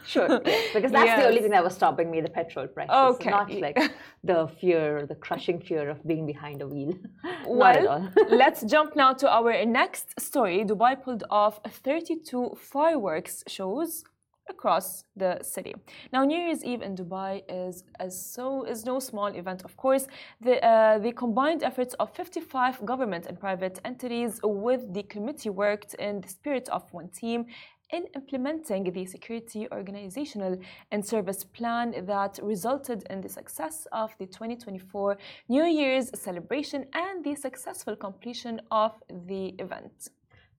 Sure, 0.03 0.41
yes, 0.45 0.73
because 0.73 0.91
that's 0.91 1.21
the 1.21 1.27
only 1.27 1.41
thing 1.41 1.51
that 1.51 1.63
was 1.63 1.75
stopping 1.75 2.09
me, 2.09 2.21
the 2.21 2.29
petrol 2.29 2.67
prices. 2.67 2.91
Okay. 3.11 3.29
Not 3.29 3.51
like 3.65 3.77
the 4.23 4.49
fear 4.59 4.97
or 4.97 5.05
the 5.05 5.15
crushing 5.15 5.59
fear 5.61 5.89
of 5.89 6.05
being 6.07 6.25
behind 6.25 6.61
a 6.61 6.67
wheel. 6.67 6.93
Well, 7.47 8.09
let's 8.29 8.61
jump 8.63 8.95
now 8.95 9.13
to 9.13 9.25
our 9.37 9.65
next 9.65 10.19
story. 10.19 10.65
Dubai 10.65 10.93
pulled 11.03 11.23
off 11.29 11.59
32 11.67 12.57
fireworks 12.57 13.43
shows 13.47 14.03
across 14.49 15.03
the 15.15 15.39
city. 15.41 15.73
Now, 16.13 16.23
New 16.23 16.37
Year's 16.37 16.63
Eve 16.63 16.81
in 16.81 16.95
Dubai 16.95 17.43
is 17.49 17.83
as 17.99 18.13
so 18.33 18.63
is 18.63 18.85
no 18.85 18.99
small 18.99 19.27
event. 19.27 19.63
Of 19.63 19.75
course, 19.77 20.07
the 20.39 20.55
uh, 20.63 20.99
the 20.99 21.11
combined 21.11 21.63
efforts 21.63 21.93
of 21.95 22.07
55 22.15 22.85
government 22.85 23.25
and 23.27 23.39
private 23.39 23.79
entities 23.85 24.39
with 24.43 24.93
the 24.93 25.03
committee 25.03 25.49
worked 25.49 25.93
in 25.95 26.21
the 26.21 26.27
spirit 26.27 26.69
of 26.69 26.83
one 26.91 27.09
team 27.09 27.45
in 27.91 28.05
implementing 28.15 28.83
the 28.91 29.05
security 29.05 29.67
organizational 29.71 30.57
and 30.91 31.05
service 31.05 31.43
plan 31.43 31.93
that 32.05 32.39
resulted 32.41 33.03
in 33.09 33.21
the 33.21 33.29
success 33.29 33.87
of 33.91 34.15
the 34.17 34.25
2024 34.25 35.17
New 35.49 35.65
Year's 35.65 36.09
celebration 36.19 36.85
and 36.93 37.23
the 37.23 37.35
successful 37.35 37.95
completion 37.95 38.61
of 38.71 38.93
the 39.27 39.47
event. 39.59 40.09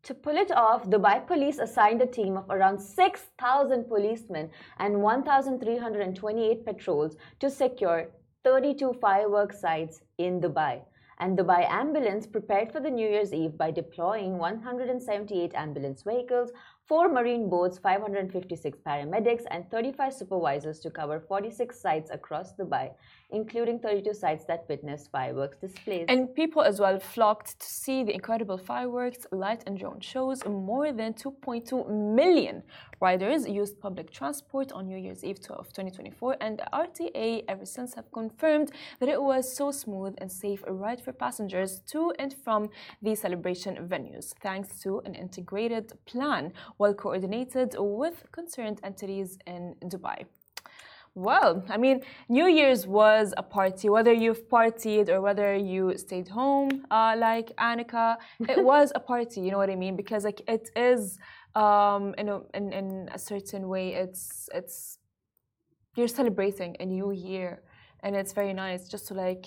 To 0.06 0.14
pull 0.14 0.36
it 0.36 0.50
off, 0.50 0.90
Dubai 0.90 1.24
police 1.24 1.58
assigned 1.58 2.02
a 2.02 2.06
team 2.06 2.36
of 2.36 2.50
around 2.50 2.80
6,000 2.80 3.84
policemen 3.84 4.50
and 4.78 5.00
1,328 5.00 6.64
patrols 6.64 7.16
to 7.38 7.48
secure 7.48 8.08
32 8.42 8.94
fireworks 8.94 9.60
sites 9.60 10.00
in 10.18 10.40
Dubai. 10.40 10.82
And 11.20 11.38
Dubai 11.38 11.70
Ambulance 11.70 12.26
prepared 12.26 12.72
for 12.72 12.80
the 12.80 12.90
New 12.90 13.08
Year's 13.08 13.32
Eve 13.32 13.56
by 13.56 13.70
deploying 13.70 14.38
178 14.38 15.52
ambulance 15.54 16.02
vehicles, 16.02 16.50
four 16.92 17.08
marine 17.08 17.48
boats, 17.48 17.78
556 17.78 18.78
paramedics, 18.86 19.44
and 19.50 19.64
35 19.70 20.12
supervisors 20.12 20.78
to 20.78 20.90
cover 20.90 21.20
46 21.26 21.80
sites 21.80 22.10
across 22.10 22.52
Dubai, 22.52 22.90
including 23.30 23.78
32 23.78 24.12
sites 24.12 24.44
that 24.44 24.66
witnessed 24.68 25.10
fireworks 25.10 25.56
displays. 25.56 26.04
And 26.10 26.34
people 26.34 26.60
as 26.60 26.80
well 26.80 27.00
flocked 27.00 27.58
to 27.60 27.66
see 27.66 28.04
the 28.04 28.12
incredible 28.12 28.58
fireworks, 28.58 29.26
light, 29.32 29.62
and 29.66 29.78
drone 29.78 30.00
shows. 30.00 30.44
More 30.44 30.92
than 30.92 31.14
2.2 31.14 31.88
million 31.88 32.62
riders 33.00 33.48
used 33.48 33.80
public 33.80 34.10
transport 34.10 34.70
on 34.72 34.86
New 34.86 34.98
Year's 34.98 35.24
Eve 35.24 35.38
of 35.48 35.68
2024, 35.72 36.36
and 36.42 36.60
RTA 36.74 37.44
ever 37.48 37.64
since 37.64 37.94
have 37.94 38.12
confirmed 38.12 38.70
that 39.00 39.08
it 39.08 39.20
was 39.20 39.56
so 39.56 39.70
smooth 39.70 40.14
and 40.18 40.30
safe 40.30 40.62
a 40.66 40.72
ride 40.72 41.00
for 41.00 41.12
passengers 41.12 41.80
to 41.92 42.12
and 42.18 42.34
from 42.44 42.68
the 43.00 43.14
celebration 43.14 43.76
venues, 43.88 44.34
thanks 44.42 44.78
to 44.82 45.00
an 45.06 45.14
integrated 45.14 45.90
plan 46.04 46.52
well 46.82 46.94
coordinated 47.04 47.70
with 47.78 48.16
concerned 48.38 48.78
entities 48.90 49.30
in 49.52 49.62
Dubai. 49.92 50.18
Well, 51.14 51.52
I 51.74 51.76
mean, 51.84 51.98
New 52.38 52.48
Year's 52.58 52.82
was 52.86 53.26
a 53.42 53.44
party. 53.58 53.86
Whether 53.96 54.14
you've 54.24 54.44
partied 54.56 55.08
or 55.12 55.20
whether 55.26 55.50
you 55.72 55.82
stayed 56.06 56.28
home, 56.40 56.70
uh, 56.90 57.14
like 57.28 57.48
Annika, 57.70 58.16
it 58.54 58.60
was 58.72 58.86
a 59.00 59.02
party. 59.12 59.38
You 59.44 59.50
know 59.52 59.60
what 59.62 59.70
I 59.76 59.78
mean? 59.84 59.94
Because 60.02 60.22
like 60.24 60.40
it 60.56 60.64
is, 60.90 61.02
um, 61.54 62.02
you 62.18 62.24
know, 62.28 62.38
in, 62.58 62.64
in 62.80 62.86
a 63.18 63.20
certain 63.30 63.62
way, 63.74 63.86
it's 64.04 64.48
it's 64.58 64.76
you're 65.96 66.14
celebrating 66.20 66.70
a 66.84 66.86
new 66.96 67.10
year, 67.28 67.50
and 68.02 68.16
it's 68.20 68.32
very 68.40 68.54
nice 68.64 68.82
just 68.94 69.04
to 69.08 69.14
like, 69.26 69.44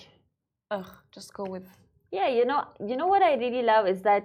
ugh, 0.70 0.92
just 1.16 1.34
go 1.34 1.44
with. 1.54 1.66
Yeah, 2.12 2.28
you 2.38 2.44
know, 2.50 2.62
you 2.90 2.96
know 3.00 3.08
what 3.14 3.22
I 3.30 3.32
really 3.34 3.64
love 3.72 3.84
is 3.88 4.00
that 4.02 4.22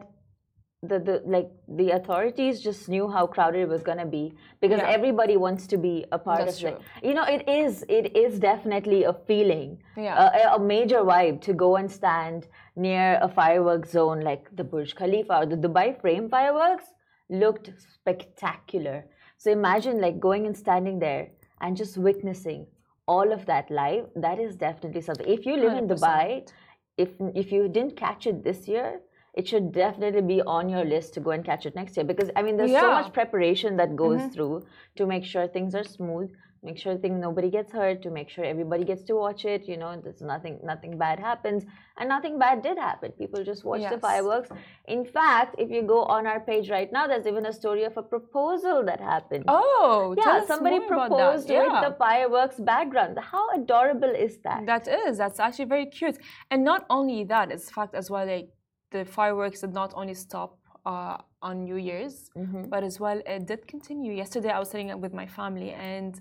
the, 0.83 0.97
the 0.97 1.21
like 1.25 1.49
the 1.67 1.91
authorities 1.91 2.59
just 2.59 2.89
knew 2.89 3.07
how 3.07 3.27
crowded 3.27 3.59
it 3.59 3.69
was 3.69 3.83
gonna 3.83 4.05
be 4.05 4.33
because 4.61 4.79
yeah. 4.79 4.89
everybody 4.89 5.37
wants 5.37 5.67
to 5.67 5.77
be 5.77 6.05
a 6.11 6.17
part 6.17 6.45
That's 6.45 6.63
of 6.63 6.69
it. 6.69 6.81
You 7.03 7.13
know, 7.13 7.23
it 7.23 7.47
is 7.47 7.85
it 7.87 8.15
is 8.17 8.39
definitely 8.39 9.03
a 9.03 9.13
feeling, 9.13 9.77
yeah. 9.95 10.29
a, 10.49 10.55
a, 10.55 10.59
major 10.59 11.01
vibe 11.01 11.39
to 11.41 11.53
go 11.53 11.75
and 11.75 11.91
stand 11.91 12.47
near 12.75 13.19
a 13.21 13.29
fireworks 13.29 13.91
zone 13.91 14.21
like 14.21 14.49
the 14.55 14.63
Burj 14.63 14.95
Khalifa 14.95 15.41
or 15.41 15.45
the 15.45 15.55
Dubai 15.55 15.99
Frame 16.01 16.27
fireworks 16.29 16.85
looked 17.29 17.69
spectacular. 17.77 19.05
So 19.37 19.51
imagine 19.51 20.01
like 20.01 20.19
going 20.19 20.47
and 20.47 20.57
standing 20.57 20.97
there 20.97 21.29
and 21.61 21.77
just 21.77 21.95
witnessing 21.95 22.65
all 23.07 23.31
of 23.31 23.45
that 23.45 23.69
live. 23.69 24.05
That 24.15 24.39
is 24.39 24.55
definitely 24.55 25.01
something. 25.01 25.27
If 25.27 25.45
you 25.45 25.57
live 25.57 25.73
100%. 25.73 25.77
in 25.77 25.87
Dubai, 25.87 26.51
if 26.97 27.09
if 27.35 27.51
you 27.51 27.69
didn't 27.69 27.95
catch 27.95 28.25
it 28.25 28.43
this 28.43 28.67
year 28.67 28.99
it 29.33 29.47
should 29.47 29.71
definitely 29.71 30.21
be 30.21 30.41
on 30.41 30.67
your 30.67 30.83
list 30.83 31.13
to 31.13 31.19
go 31.19 31.31
and 31.31 31.45
catch 31.45 31.65
it 31.65 31.75
next 31.75 31.95
year 31.95 32.05
because 32.05 32.29
I 32.35 32.41
mean 32.41 32.57
there's 32.57 32.71
yeah. 32.71 32.81
so 32.81 32.91
much 32.91 33.13
preparation 33.13 33.77
that 33.77 33.95
goes 33.95 34.19
mm-hmm. 34.19 34.29
through 34.29 34.65
to 34.97 35.05
make 35.05 35.23
sure 35.23 35.47
things 35.47 35.73
are 35.73 35.85
smooth, 35.85 36.29
make 36.63 36.77
sure 36.77 36.97
thing 36.97 37.19
nobody 37.21 37.49
gets 37.49 37.71
hurt, 37.71 38.01
to 38.01 38.11
make 38.11 38.29
sure 38.29 38.43
everybody 38.43 38.83
gets 38.83 39.03
to 39.03 39.15
watch 39.15 39.45
it. 39.45 39.69
You 39.69 39.77
know, 39.77 39.99
there's 40.03 40.21
nothing 40.21 40.59
nothing 40.65 40.97
bad 40.97 41.17
happens, 41.17 41.63
and 41.97 42.09
nothing 42.09 42.37
bad 42.39 42.61
did 42.61 42.77
happen. 42.77 43.13
People 43.13 43.45
just 43.45 43.63
watched 43.63 43.83
yes. 43.83 43.93
the 43.93 43.99
fireworks. 43.99 44.49
In 44.89 45.05
fact, 45.05 45.55
if 45.57 45.71
you 45.71 45.81
go 45.81 46.03
on 46.03 46.27
our 46.27 46.41
page 46.41 46.69
right 46.69 46.91
now, 46.91 47.07
there's 47.07 47.25
even 47.25 47.45
a 47.45 47.53
story 47.53 47.85
of 47.85 47.95
a 47.95 48.03
proposal 48.03 48.83
that 48.85 48.99
happened. 48.99 49.45
Oh, 49.47 50.13
yeah, 50.17 50.45
somebody 50.45 50.81
proposed 50.81 51.49
yeah. 51.49 51.63
with 51.63 51.89
the 51.89 51.95
fireworks 51.97 52.59
background. 52.59 53.17
How 53.17 53.49
adorable 53.51 54.09
is 54.09 54.39
that? 54.39 54.65
That 54.65 54.89
is. 54.89 55.17
That's 55.17 55.39
actually 55.39 55.65
very 55.65 55.85
cute. 55.85 56.17
And 56.49 56.65
not 56.65 56.85
only 56.89 57.23
that, 57.23 57.49
it's 57.49 57.69
fact 57.69 57.95
as 57.95 58.09
well 58.09 58.27
like 58.27 58.49
the 58.91 59.05
fireworks 59.05 59.61
did 59.61 59.73
not 59.73 59.93
only 59.95 60.13
stop 60.13 60.57
uh, 60.85 61.17
on 61.41 61.63
New 61.63 61.77
Year's, 61.77 62.29
mm-hmm. 62.37 62.63
but 62.69 62.83
as 62.83 62.99
well 62.99 63.21
it 63.25 63.45
did 63.47 63.67
continue. 63.67 64.13
Yesterday 64.13 64.49
I 64.49 64.59
was 64.59 64.69
sitting 64.69 64.99
with 64.99 65.13
my 65.13 65.27
family 65.27 65.71
and 65.71 66.19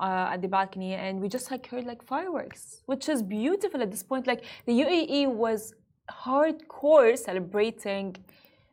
uh, 0.00 0.30
at 0.32 0.42
the 0.42 0.48
balcony, 0.48 0.94
and 0.94 1.20
we 1.20 1.28
just 1.28 1.50
like 1.50 1.66
heard 1.68 1.84
like 1.84 2.02
fireworks, 2.02 2.82
which 2.86 3.08
is 3.08 3.22
beautiful 3.22 3.82
at 3.82 3.90
this 3.90 4.02
point. 4.02 4.26
Like 4.26 4.44
the 4.66 4.72
UAE 4.72 5.28
was 5.28 5.74
hardcore 6.10 7.18
celebrating 7.18 8.16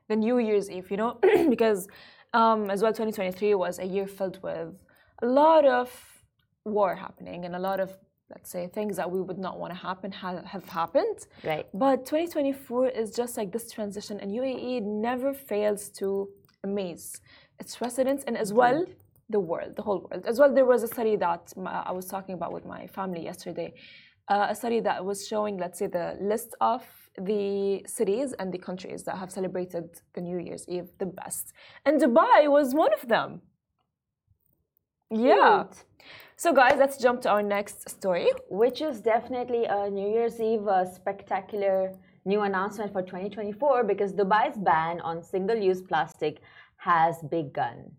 the 0.07 0.15
New 0.15 0.37
Year's 0.37 0.69
Eve, 0.69 0.89
you 0.91 0.97
know, 0.97 1.17
because 1.49 1.87
um, 2.33 2.69
as 2.69 2.81
well 2.81 2.91
2023 2.91 3.55
was 3.55 3.79
a 3.79 3.85
year 3.85 4.07
filled 4.07 4.41
with 4.43 4.73
a 5.21 5.25
lot 5.25 5.65
of 5.65 5.89
war 6.63 6.95
happening 6.95 7.45
and 7.45 7.55
a 7.55 7.59
lot 7.59 7.79
of 7.79 7.95
let's 8.29 8.49
say 8.49 8.67
things 8.67 8.97
that 8.97 9.09
we 9.09 9.21
would 9.21 9.37
not 9.37 9.59
want 9.59 9.71
to 9.73 9.79
happen 9.79 10.11
have, 10.11 10.43
have 10.45 10.65
happened. 10.65 11.19
Right. 11.43 11.67
But 11.73 12.05
2024 12.05 12.89
is 12.89 13.11
just 13.15 13.37
like 13.37 13.51
this 13.51 13.71
transition 13.71 14.19
and 14.19 14.31
uae 14.31 14.81
never 14.81 15.33
fails 15.33 15.89
to 15.99 16.29
amaze 16.63 17.21
its 17.59 17.79
residents 17.81 18.23
and 18.27 18.35
as 18.37 18.51
well 18.51 18.85
the 19.29 19.39
world 19.39 19.75
the 19.75 19.81
whole 19.81 20.07
world. 20.09 20.23
As 20.25 20.39
well 20.39 20.53
there 20.53 20.65
was 20.65 20.83
a 20.83 20.87
study 20.87 21.15
that 21.15 21.53
i 21.89 21.91
was 21.91 22.05
talking 22.05 22.35
about 22.35 22.51
with 22.53 22.65
my 22.65 22.87
family 22.87 23.23
yesterday 23.23 23.73
uh, 24.27 24.47
a 24.49 24.55
study 24.55 24.79
that 24.79 25.03
was 25.03 25.27
showing 25.27 25.57
let's 25.57 25.79
say 25.79 25.87
the 25.87 26.17
list 26.19 26.55
of 26.61 26.83
the 27.17 27.83
cities 27.87 28.33
and 28.39 28.51
the 28.51 28.57
countries 28.57 29.03
that 29.03 29.17
have 29.17 29.31
celebrated 29.31 29.85
the 30.13 30.21
new 30.21 30.37
year's 30.37 30.65
eve 30.67 30.89
the 30.97 31.05
best. 31.05 31.53
And 31.85 32.01
dubai 32.01 32.49
was 32.49 32.73
one 32.73 32.93
of 32.93 33.07
them 33.07 33.41
yeah 35.15 35.63
so, 36.37 36.51
guys, 36.51 36.73
let's 36.77 36.97
jump 36.97 37.21
to 37.21 37.29
our 37.29 37.41
next 37.41 37.89
story. 37.89 38.27
Which 38.49 38.81
is 38.81 38.99
definitely 38.99 39.63
a 39.63 39.89
New 39.89 40.09
Year's 40.09 40.41
Eve 40.41 40.67
uh, 40.67 40.83
spectacular 40.83 41.93
new 42.25 42.41
announcement 42.41 42.91
for 42.91 43.01
2024 43.01 43.85
because 43.85 44.11
Dubai's 44.11 44.57
ban 44.57 44.99
on 44.99 45.23
single 45.23 45.55
use 45.55 45.81
plastic 45.81 46.41
has 46.75 47.23
begun. 47.31 47.89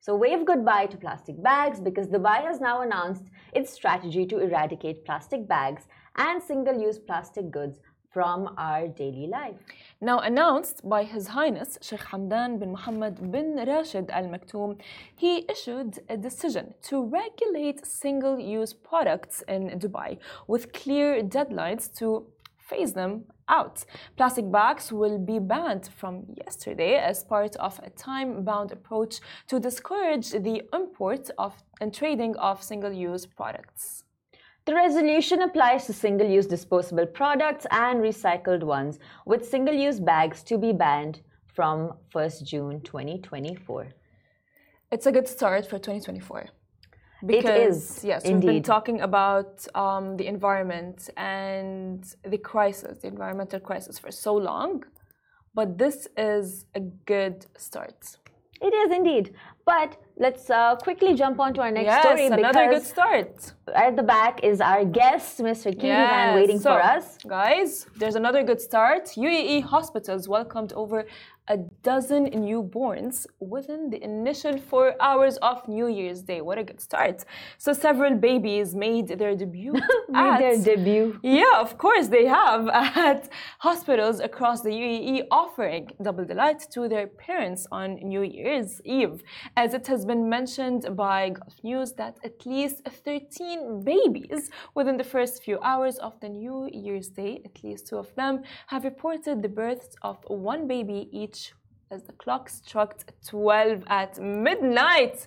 So, 0.00 0.14
wave 0.14 0.44
goodbye 0.44 0.86
to 0.86 0.98
plastic 0.98 1.42
bags 1.42 1.80
because 1.80 2.08
Dubai 2.08 2.42
has 2.42 2.60
now 2.60 2.82
announced 2.82 3.24
its 3.54 3.72
strategy 3.72 4.26
to 4.26 4.40
eradicate 4.40 5.06
plastic 5.06 5.48
bags 5.48 5.84
and 6.16 6.42
single 6.42 6.78
use 6.78 6.98
plastic 6.98 7.50
goods 7.50 7.78
from 8.12 8.54
our 8.58 8.88
daily 8.88 9.26
life. 9.26 9.56
Now 10.00 10.18
announced 10.20 10.86
by 10.88 11.04
His 11.04 11.28
Highness 11.28 11.78
Sheikh 11.80 12.04
Hamdan 12.10 12.58
bin 12.60 12.72
Mohammed 12.72 13.32
bin 13.32 13.56
Rashid 13.56 14.10
Al 14.10 14.24
Maktoum, 14.24 14.78
he 15.16 15.46
issued 15.48 15.98
a 16.08 16.16
decision 16.16 16.74
to 16.88 17.04
regulate 17.04 17.86
single 17.86 18.38
use 18.38 18.72
products 18.72 19.42
in 19.48 19.62
Dubai 19.82 20.18
with 20.46 20.72
clear 20.72 21.22
deadlines 21.22 21.92
to 21.98 22.26
phase 22.58 22.92
them 22.92 23.24
out. 23.48 23.84
Plastic 24.16 24.50
bags 24.50 24.92
will 24.92 25.18
be 25.18 25.38
banned 25.38 25.88
from 25.98 26.14
yesterday 26.44 26.94
as 26.96 27.24
part 27.24 27.54
of 27.56 27.80
a 27.82 27.90
time 27.90 28.44
bound 28.44 28.72
approach 28.72 29.20
to 29.48 29.60
discourage 29.60 30.30
the 30.30 30.62
import 30.72 31.30
of 31.38 31.52
and 31.80 31.92
trading 31.92 32.36
of 32.36 32.62
single 32.62 32.92
use 32.92 33.26
products. 33.26 34.04
The 34.64 34.74
resolution 34.74 35.42
applies 35.42 35.86
to 35.86 35.92
single 35.92 36.28
use 36.28 36.46
disposable 36.46 37.06
products 37.06 37.66
and 37.72 38.00
recycled 38.00 38.62
ones, 38.62 39.00
with 39.26 39.48
single 39.48 39.74
use 39.74 39.98
bags 39.98 40.44
to 40.44 40.56
be 40.56 40.72
banned 40.72 41.20
from 41.52 41.94
1st 42.14 42.44
June 42.44 42.80
2024. 42.82 43.88
It's 44.92 45.06
a 45.06 45.12
good 45.12 45.26
start 45.26 45.66
for 45.66 45.78
2024. 45.78 46.46
Because, 47.26 47.44
it 47.44 47.56
is. 47.56 48.04
Yes, 48.04 48.24
indeed. 48.24 48.46
we've 48.46 48.54
been 48.56 48.62
talking 48.62 49.00
about 49.00 49.66
um, 49.74 50.16
the 50.16 50.28
environment 50.28 51.10
and 51.16 52.04
the 52.24 52.38
crisis, 52.38 52.98
the 52.98 53.08
environmental 53.08 53.58
crisis, 53.58 53.98
for 53.98 54.12
so 54.12 54.34
long. 54.34 54.84
But 55.54 55.76
this 55.76 56.06
is 56.16 56.66
a 56.76 56.80
good 56.80 57.46
start. 57.56 58.16
It 58.60 58.72
is 58.72 58.92
indeed. 58.92 59.34
But 59.66 59.96
let's 60.16 60.50
uh, 60.50 60.76
quickly 60.76 61.14
jump 61.14 61.40
on 61.40 61.54
to 61.54 61.60
our 61.60 61.70
next 61.70 61.86
yes, 61.86 62.02
story. 62.02 62.26
another 62.26 62.68
good 62.68 62.84
start. 62.84 63.52
At 63.74 63.96
the 63.96 64.02
back 64.02 64.44
is 64.44 64.60
our 64.60 64.84
guest, 64.84 65.38
Mr. 65.38 65.72
Kihivan, 65.72 65.82
yes. 65.82 66.34
waiting 66.34 66.58
so, 66.58 66.72
for 66.72 66.82
us. 66.82 67.18
Guys, 67.26 67.86
there's 67.96 68.16
another 68.16 68.42
good 68.42 68.60
start. 68.60 69.06
UAE 69.16 69.62
hospitals 69.62 70.28
welcomed 70.28 70.72
over 70.74 71.06
a 71.48 71.56
dozen 71.82 72.30
newborns 72.30 73.26
within 73.40 73.90
the 73.90 74.02
initial 74.02 74.56
four 74.58 74.94
hours 75.00 75.38
of 75.38 75.66
New 75.66 75.88
Year's 75.88 76.22
Day. 76.22 76.40
What 76.40 76.56
a 76.58 76.62
good 76.62 76.80
start. 76.80 77.24
So 77.58 77.72
several 77.72 78.14
babies 78.14 78.76
made 78.76 79.08
their 79.08 79.34
debut. 79.34 79.72
made 80.08 80.34
at, 80.34 80.38
their 80.38 80.76
debut. 80.76 81.18
Yeah, 81.22 81.58
of 81.58 81.78
course 81.78 82.06
they 82.08 82.26
have 82.26 82.68
at 82.72 83.28
hospitals 83.58 84.20
across 84.20 84.62
the 84.62 84.70
UAE 84.70 85.26
offering 85.32 85.90
double 86.00 86.24
delight 86.24 86.60
to 86.70 86.88
their 86.88 87.08
parents 87.08 87.66
on 87.72 87.96
New 87.96 88.22
Year's 88.22 88.80
Eve. 88.84 89.22
As 89.56 89.74
it 89.74 89.86
has 89.88 90.04
been 90.04 90.28
mentioned 90.28 90.94
by 90.94 91.30
Gulf 91.30 91.56
News 91.64 91.92
that 91.94 92.18
at 92.24 92.46
least 92.46 92.82
13 92.84 93.82
babies 93.82 94.50
within 94.76 94.96
the 94.96 95.04
first 95.04 95.42
few 95.42 95.58
hours 95.60 95.98
of 95.98 96.18
the 96.20 96.28
New 96.28 96.68
Year's 96.72 97.08
Day, 97.08 97.42
at 97.44 97.64
least 97.64 97.88
two 97.88 97.98
of 97.98 98.14
them, 98.14 98.42
have 98.68 98.84
reported 98.84 99.42
the 99.42 99.48
births 99.48 99.96
of 100.02 100.18
one 100.28 100.68
baby 100.68 101.08
each 101.10 101.41
as 101.92 102.02
the 102.04 102.12
clock 102.12 102.48
struck 102.48 102.90
12 103.26 103.84
at 103.88 104.18
midnight. 104.18 105.26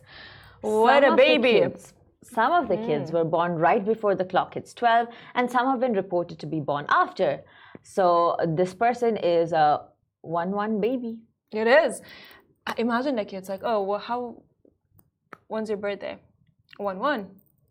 What 0.61 1.03
Some 1.03 1.13
a 1.13 1.15
baby! 1.15 1.59
kids- 1.59 1.93
some 2.23 2.51
of 2.51 2.67
the 2.67 2.77
kids 2.77 3.11
mm. 3.11 3.13
were 3.13 3.23
born 3.23 3.51
right 3.53 3.85
before 3.85 4.15
the 4.15 4.25
clock 4.25 4.55
hits 4.55 4.73
12, 4.73 5.07
and 5.35 5.49
some 5.49 5.67
have 5.67 5.79
been 5.79 5.93
reported 5.93 6.39
to 6.39 6.47
be 6.47 6.59
born 6.59 6.85
after. 6.89 7.43
So 7.83 8.35
this 8.47 8.73
person 8.73 9.15
is 9.17 9.53
a 9.53 9.81
1 10.21 10.51
1 10.51 10.81
baby. 10.81 11.19
It 11.51 11.67
is. 11.67 12.01
Imagine 12.77 13.15
like 13.15 13.31
it's 13.31 13.47
like, 13.47 13.61
oh, 13.63 13.83
well, 13.83 13.99
how? 13.99 14.41
When's 15.47 15.69
your 15.69 15.77
birthday? 15.77 16.17
One 16.77 16.97
one. 16.97 17.21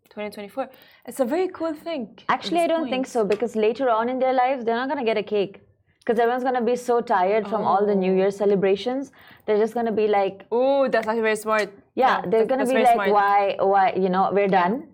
2024. 0.09 0.69
It's 1.07 1.19
a 1.19 1.25
very 1.25 1.49
cool 1.49 1.73
thing. 1.73 2.17
Actually, 2.29 2.61
I 2.61 2.67
don't 2.67 2.89
think 2.89 3.05
so 3.05 3.25
because 3.25 3.57
later 3.57 3.89
on 3.89 4.07
in 4.07 4.17
their 4.19 4.31
lives, 4.33 4.63
they're 4.63 4.77
not 4.77 4.87
going 4.87 4.99
to 4.99 5.09
get 5.11 5.17
a 5.17 5.23
cake. 5.23 5.61
Because 6.05 6.19
everyone's 6.19 6.43
going 6.43 6.55
to 6.55 6.61
be 6.61 6.75
so 6.75 7.01
tired 7.01 7.47
from 7.47 7.63
all 7.63 7.83
the 7.85 7.95
New 7.95 8.11
Oh. 8.13 8.15
Year 8.17 8.31
celebrations. 8.31 9.11
They're 9.45 9.57
just 9.57 9.73
going 9.73 9.87
to 9.87 9.91
be 9.91 10.07
like, 10.07 10.45
Oh, 10.51 10.87
that's 10.87 11.07
actually 11.07 11.21
very 11.23 11.35
smart. 11.35 11.69
yeah, 11.95 12.21
they're 12.29 12.45
going 12.45 12.59
to 12.65 12.71
be 12.71 12.83
like, 12.83 12.93
smart. 12.93 13.09
why, 13.11 13.55
why, 13.59 13.93
you 14.03 14.09
know, 14.09 14.29
we're 14.31 14.47
done. 14.47 14.87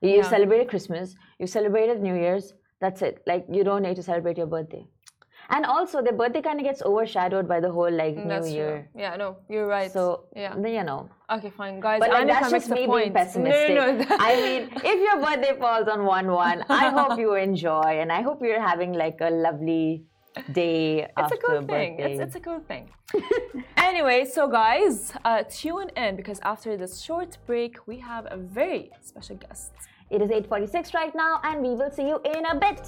You 0.00 0.16
Yeah. 0.16 0.22
celebrated 0.34 0.68
Christmas, 0.68 1.16
you 1.38 1.46
celebrated 1.46 2.00
New 2.02 2.14
Year's, 2.14 2.54
that's 2.80 3.02
it. 3.02 3.22
Like, 3.26 3.44
you 3.50 3.62
don't 3.64 3.82
need 3.82 3.96
to 3.96 4.02
celebrate 4.02 4.36
your 4.38 4.46
birthday. 4.46 4.86
And 5.50 5.66
also, 5.66 6.00
their 6.02 6.14
birthday 6.14 6.40
kind 6.40 6.58
of 6.58 6.64
gets 6.64 6.80
overshadowed 6.82 7.46
by 7.46 7.60
the 7.60 7.70
whole 7.70 7.90
like 7.90 8.14
mm, 8.16 8.22
New 8.24 8.28
That's 8.30 8.50
Year. 8.50 8.88
true. 8.92 9.02
Yeah, 9.02 9.16
no, 9.16 9.36
you're 9.50 9.66
right. 9.66 9.90
So, 9.92 10.24
yeah. 10.34 10.56
you 10.56 10.82
know. 10.84 11.10
Okay, 11.30 11.50
fine, 11.50 11.80
guys. 11.80 12.00
But 12.00 12.10
like, 12.10 12.26
that's 12.26 12.50
just 12.50 12.70
me 12.70 12.86
being 12.86 13.12
pessimistic. 13.12 13.76
No, 13.80 13.92
no, 13.92 13.98
no. 14.04 14.16
I 14.18 14.36
mean, 14.44 14.62
if 14.92 14.98
your 15.06 15.16
birthday 15.24 15.54
falls 15.58 15.86
on 15.88 16.04
1 16.06 16.26
1, 16.30 16.64
I 16.70 16.88
hope 16.88 17.18
you 17.18 17.34
enjoy 17.34 17.90
and 18.00 18.10
I 18.10 18.22
hope 18.22 18.40
you're 18.42 18.60
having 18.72 18.94
like 18.94 19.18
a 19.20 19.28
lovely 19.30 20.04
day 20.52 21.02
it's 21.02 21.12
after 21.16 21.34
a 21.34 21.38
cool 21.38 21.62
thing. 21.62 21.98
It's, 21.98 22.20
it's 22.20 22.34
a 22.36 22.40
good 22.40 22.66
thing. 22.66 22.90
anyway, 23.76 24.24
so 24.24 24.48
guys, 24.48 25.12
uh, 25.24 25.42
tune 25.48 25.90
in 25.96 26.16
because 26.16 26.40
after 26.42 26.76
this 26.76 27.00
short 27.00 27.38
break, 27.46 27.86
we 27.86 27.98
have 27.98 28.26
a 28.30 28.36
very 28.36 28.90
special 29.00 29.36
guest. 29.36 29.72
It 30.10 30.20
is 30.20 30.30
8:46 30.30 30.94
right 30.94 31.14
now, 31.14 31.40
and 31.44 31.62
we 31.62 31.74
will 31.74 31.90
see 31.90 32.06
you 32.06 32.20
in 32.24 32.44
a 32.46 32.54
bit. 32.54 32.80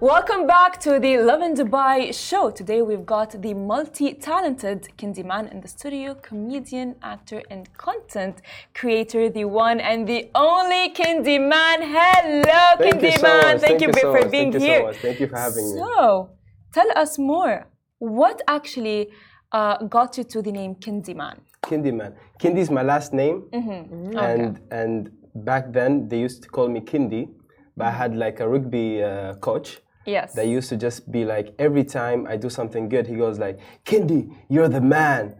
Welcome 0.00 0.46
back 0.46 0.78
to 0.80 1.00
the 1.00 1.16
Lovin 1.18 1.54
Dubai 1.54 2.12
show. 2.12 2.50
Today 2.50 2.82
we've 2.82 3.06
got 3.06 3.40
the 3.40 3.54
multi-talented 3.54 4.88
Kindi 4.98 5.24
Man 5.24 5.46
in 5.48 5.62
the 5.62 5.68
studio, 5.68 6.14
comedian, 6.14 6.96
actor, 7.02 7.42
and 7.50 7.72
content 7.78 8.42
creator, 8.74 9.30
the 9.30 9.46
one 9.46 9.80
and 9.80 10.06
the 10.06 10.28
only 10.34 10.90
Kindi 10.90 11.38
Man. 11.40 11.80
Hello, 11.80 12.76
Thank 12.76 12.96
Kindi 12.96 13.12
you 13.12 13.18
so. 13.18 13.58
Thank, 13.58 13.80
you 13.80 13.92
so 13.94 14.12
for 14.12 14.28
being 14.28 14.52
Thank 14.52 14.62
you 14.64 14.68
here. 14.68 14.92
so. 14.92 14.98
Thank 15.00 15.20
you 15.20 15.28
for 15.28 15.38
having 15.38 15.64
me. 15.74 15.78
So, 15.80 16.28
tell 16.74 16.88
us 16.94 17.18
more. 17.18 17.66
What 17.98 18.42
actually 18.48 19.08
uh, 19.52 19.78
got 19.84 20.18
you 20.18 20.24
to 20.24 20.42
the 20.42 20.52
name 20.52 20.74
Kindi 20.74 21.16
Man? 21.16 21.40
Kindi 21.64 22.58
is 22.58 22.70
my 22.70 22.82
last 22.82 23.14
name, 23.14 23.44
Mm-hmm. 23.52 24.18
and 24.18 24.60
and 24.70 25.10
back 25.34 25.72
then 25.72 26.06
they 26.08 26.20
used 26.20 26.42
to 26.42 26.48
call 26.50 26.68
me 26.68 26.80
Kindi, 26.80 27.30
but 27.78 27.86
I 27.86 27.90
had 27.92 28.14
like 28.14 28.40
a 28.40 28.48
rugby 28.48 29.02
uh, 29.02 29.34
coach 29.36 29.78
Yes. 30.06 30.32
that 30.34 30.46
used 30.46 30.68
to 30.70 30.76
just 30.76 31.10
be 31.10 31.24
like 31.24 31.54
every 31.58 31.84
time 31.84 32.26
I 32.26 32.36
do 32.36 32.48
something 32.48 32.88
good, 32.88 33.06
he 33.06 33.16
goes 33.16 33.38
like, 33.38 33.58
Kindi, 33.84 34.34
you're 34.48 34.68
the 34.68 34.80
man, 34.80 35.34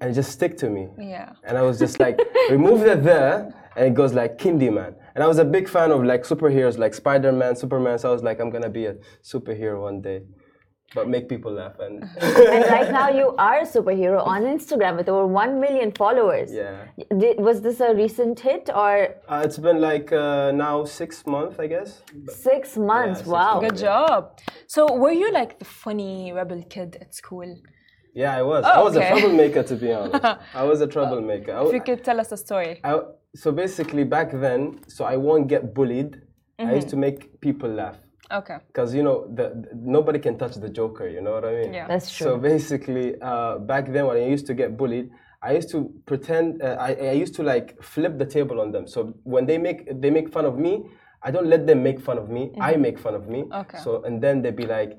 and 0.00 0.14
just 0.14 0.30
stick 0.32 0.56
to 0.58 0.70
me. 0.70 0.88
yeah. 0.98 1.32
And 1.44 1.56
I 1.58 1.62
was 1.62 1.78
just 1.78 1.98
like, 1.98 2.18
remove 2.50 2.80
the 2.80 2.96
there, 2.96 3.54
and 3.76 3.86
it 3.86 3.94
goes 3.94 4.12
like 4.14 4.38
Kindi 4.38 4.72
Man. 4.72 4.94
And 5.14 5.24
I 5.24 5.26
was 5.26 5.38
a 5.38 5.44
big 5.44 5.68
fan 5.68 5.90
of 5.90 6.04
like 6.04 6.22
superheroes 6.24 6.78
like 6.78 6.94
Spider 6.94 7.32
Man, 7.32 7.56
Superman. 7.56 7.98
So 7.98 8.10
I 8.10 8.12
was 8.12 8.22
like, 8.22 8.38
I'm 8.40 8.50
gonna 8.50 8.68
be 8.70 8.86
a 8.86 8.94
superhero 9.22 9.82
one 9.82 10.00
day, 10.02 10.22
but 10.94 11.08
make 11.08 11.28
people 11.28 11.52
laugh. 11.52 11.78
And 11.78 12.02
And 12.20 12.64
right 12.70 12.90
now, 12.90 13.08
you 13.08 13.34
are 13.38 13.60
a 13.60 13.66
superhero 13.66 14.24
on 14.26 14.42
Instagram 14.42 14.96
with 14.96 15.08
over 15.08 15.26
1 15.26 15.60
million 15.60 15.92
followers. 15.92 16.52
yeah, 16.52 16.86
Did, 17.18 17.38
was 17.38 17.60
this 17.60 17.80
a 17.80 17.94
recent 17.94 18.40
hit 18.40 18.70
or 18.74 19.16
uh, 19.28 19.42
it's 19.44 19.58
been 19.58 19.80
like 19.80 20.12
uh, 20.12 20.52
now 20.52 20.84
six 20.84 21.26
months, 21.26 21.58
I 21.58 21.66
guess. 21.66 22.02
Six 22.28 22.76
months? 22.76 23.20
six 23.20 23.28
wow. 23.28 23.60
months. 23.60 23.68
Good 23.68 23.80
job. 23.80 24.38
So, 24.66 24.94
were 24.94 25.12
you 25.12 25.32
like 25.32 25.58
the 25.58 25.64
funny 25.64 26.32
rebel 26.32 26.62
kid 26.68 26.96
at 27.00 27.14
school? 27.14 27.56
Yeah, 28.14 28.34
I 28.34 28.42
was. 28.42 28.64
Oh, 28.66 28.70
I 28.70 28.82
was 28.82 28.96
okay. 28.96 29.06
a 29.06 29.10
troublemaker, 29.10 29.62
to 29.62 29.76
be 29.76 29.92
honest. 29.92 30.24
I 30.54 30.64
was 30.64 30.80
a 30.80 30.86
troublemaker. 30.86 31.52
I, 31.52 31.66
If 31.66 31.74
you 31.74 31.82
could 31.82 32.02
tell 32.02 32.18
us 32.18 32.32
a 32.32 32.36
story. 32.36 32.80
I, 32.82 33.00
so 33.34 33.52
basically, 33.52 34.04
back 34.04 34.32
then, 34.32 34.80
so 34.88 35.04
I 35.04 35.16
won't 35.18 35.48
get 35.48 35.74
bullied. 35.74 36.22
I 36.58 36.74
used 36.74 36.88
to 36.88 36.96
make 36.96 37.38
people 37.42 37.68
laugh. 37.68 37.98
Okay. 38.30 38.56
Because, 38.66 38.94
you 38.94 39.02
know, 39.02 39.26
the, 39.34 39.50
the- 39.62 39.68
nobody 39.74 40.18
can 40.18 40.36
touch 40.38 40.54
the 40.56 40.68
joker, 40.68 41.08
you 41.08 41.20
know 41.20 41.32
what 41.32 41.44
I 41.44 41.54
mean? 41.54 41.72
Yeah. 41.74 41.86
That's 41.86 42.10
true. 42.10 42.24
So 42.26 42.36
basically, 42.38 43.14
uh, 43.20 43.58
back 43.58 43.92
then 43.92 44.06
when 44.06 44.16
I 44.16 44.26
used 44.26 44.46
to 44.46 44.54
get 44.54 44.76
bullied, 44.76 45.10
I 45.42 45.52
used 45.52 45.70
to 45.70 45.92
pretend, 46.06 46.62
uh, 46.62 46.76
I, 46.80 46.94
I 46.94 47.12
used 47.12 47.34
to 47.36 47.42
like 47.42 47.80
flip 47.82 48.18
the 48.18 48.26
table 48.26 48.60
on 48.60 48.72
them. 48.72 48.86
So 48.88 49.14
when 49.24 49.46
they 49.46 49.58
make, 49.58 50.00
they 50.00 50.10
make 50.10 50.32
fun 50.32 50.44
of 50.44 50.58
me, 50.58 50.86
I 51.22 51.30
don't 51.30 51.46
let 51.46 51.66
them 51.66 51.82
make 51.82 52.00
fun 52.00 52.18
of 52.18 52.28
me. 52.28 52.52
I 52.60 52.76
make 52.76 52.98
fun 52.98 53.14
of 53.14 53.28
me. 53.28 53.44
Okay. 53.52 53.78
So, 53.78 54.02
and 54.02 54.20
then 54.22 54.42
they'd 54.42 54.56
be 54.56 54.66
like, 54.66 54.98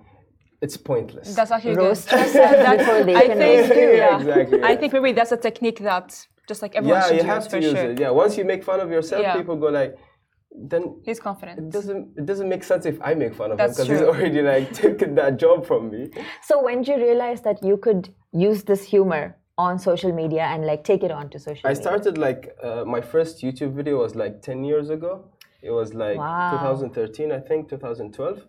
it's 0.62 0.78
pointless. 0.78 1.36
That's 1.36 1.52
actually 1.52 1.76
Roast 1.76 2.10
good. 2.10 2.20
yourself 2.26 2.78
before 2.80 3.04
they 3.04 3.16
I 3.16 3.26
can 3.28 3.38
think, 3.38 3.70
roast 3.70 3.80
you. 3.82 3.90
yeah. 3.92 4.18
Exactly, 4.20 4.63
I 4.63 4.76
think 4.76 4.94
maybe 4.94 5.12
that's 5.12 5.32
a 5.32 5.38
technique 5.38 5.80
that 5.80 6.28
just 6.48 6.62
like 6.62 6.76
everyone 6.76 7.00
yeah, 7.00 7.08
should 7.08 7.12
you 7.18 7.18
use 7.22 7.26
have 7.26 7.48
to 7.50 7.62
use 7.62 7.72
sure. 7.74 7.92
it. 7.92 8.00
Yeah, 8.00 8.10
once 8.10 8.38
you 8.38 8.46
make 8.46 8.63
fun 8.63 8.80
of 8.80 8.90
yourself, 8.90 9.22
Yeah. 9.22 9.36
people 9.36 9.56
go 9.58 9.68
like, 9.68 9.96
then 10.60 10.96
He's 11.04 11.20
it 11.20 11.24
confident. 11.24 11.72
doesn't 11.72 12.17
it 12.17 12.26
doesn't 12.26 12.50
make 12.50 12.63
sense 12.63 12.86
if 12.86 12.98
I 13.02 13.13
make 13.13 13.34
fun 13.36 13.52
of 13.52 13.58
That's 13.58 13.78
him 13.80 13.86
because 13.88 14.00
he's 14.00 14.08
already 14.08 14.41
like 14.41 14.74
taken 14.86 15.15
that 15.15 15.38
job 15.38 15.65
from 15.65 15.91
me. 15.91 16.10
So 16.43 16.63
when 16.63 16.82
did 16.82 16.88
you 16.88 16.98
realize 17.06 17.41
that 17.41 17.63
you 17.63 17.78
could 17.78 18.13
use 18.32 18.63
this 18.63 18.84
humor 18.84 19.38
on 19.58 19.80
social 19.80 20.12
media 20.13 20.43
and 20.43 20.65
like 20.65 20.84
take 20.84 21.04
it 21.04 21.12
on 21.12 21.30
to 21.30 21.39
social 21.39 21.67
I 21.67 21.70
media? 21.74 21.82
started 21.84 22.17
like 22.17 22.56
uh, 22.63 22.84
my 22.86 23.02
first 23.02 23.41
YouTube 23.43 23.74
video 23.74 24.00
was 24.00 24.15
like 24.15 24.41
10 24.41 24.63
years 24.63 24.89
ago. 24.89 25.26
It 25.62 25.72
was 25.72 25.93
like 25.93 26.17
Wow. 26.17 26.52
2013, 26.52 27.32
I 27.32 27.39
think, 27.39 27.70
2012. 27.70 28.46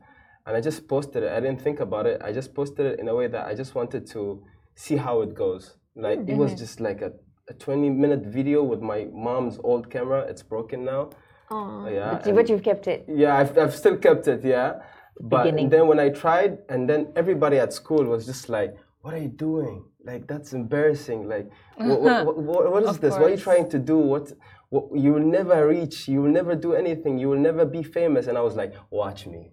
And 0.46 0.56
I 0.56 0.60
just 0.60 0.86
posted 0.88 1.22
it. 1.24 1.32
I 1.32 1.40
didn't 1.40 1.60
think 1.60 1.80
about 1.80 2.06
it. 2.06 2.20
I 2.22 2.32
just 2.32 2.54
posted 2.54 2.84
it 2.86 3.00
in 3.00 3.08
a 3.08 3.14
way 3.14 3.26
that 3.28 3.46
I 3.46 3.54
just 3.54 3.74
wanted 3.74 4.06
to 4.08 4.42
see 4.74 4.96
how 4.96 5.20
it 5.22 5.34
goes. 5.34 5.76
Like 5.96 6.20
it 6.28 6.36
was 6.36 6.54
just 6.54 6.80
like 6.80 7.00
a, 7.02 7.12
a 7.48 7.54
20 7.54 7.90
minute 7.90 8.24
video 8.26 8.62
with 8.62 8.80
my 8.80 9.08
mom's 9.12 9.58
old 9.64 9.90
camera. 9.90 10.20
It's 10.22 10.42
broken 10.42 10.84
now. 10.84 11.10
Aw. 11.50 11.88
yeah, 11.88 12.12
But, 12.12 12.26
you, 12.26 12.32
but 12.34 12.48
you've 12.48 12.62
kept 12.62 12.86
it. 12.86 13.04
Yeah, 13.08 13.36
I've, 13.36 13.56
I've 13.56 13.74
still 13.74 13.96
kept 13.96 14.28
it, 14.28 14.44
yeah. 14.44 14.80
But 15.20 15.44
Beginning. 15.44 15.68
then 15.70 15.86
when 15.86 15.98
I 15.98 16.10
tried, 16.10 16.58
and 16.68 16.88
then 16.88 17.12
everybody 17.16 17.58
at 17.58 17.72
school 17.72 18.04
was 18.04 18.26
just 18.26 18.48
like, 18.48 18.76
what 19.00 19.14
are 19.14 19.18
you 19.18 19.28
doing? 19.28 19.84
Like, 20.04 20.26
that's 20.26 20.52
embarrassing. 20.52 21.28
Like, 21.28 21.50
what, 21.76 22.00
what, 22.00 22.36
what, 22.42 22.72
what 22.72 22.82
is 22.84 22.88
Of 22.90 23.00
this? 23.00 23.14
What 23.14 23.22
are 23.22 23.30
you 23.30 23.36
trying 23.36 23.68
to 23.70 23.78
do? 23.78 23.98
What, 23.98 24.32
what, 24.68 24.84
you 24.94 25.12
will 25.14 25.26
never 25.26 25.66
reach, 25.66 26.08
you 26.08 26.22
will 26.22 26.30
never 26.30 26.54
do 26.54 26.74
anything, 26.74 27.18
you 27.18 27.28
will 27.28 27.38
never 27.38 27.64
be 27.64 27.82
famous. 27.82 28.26
And 28.26 28.36
I 28.38 28.42
was 28.42 28.54
like, 28.54 28.74
watch 28.90 29.26
me. 29.26 29.50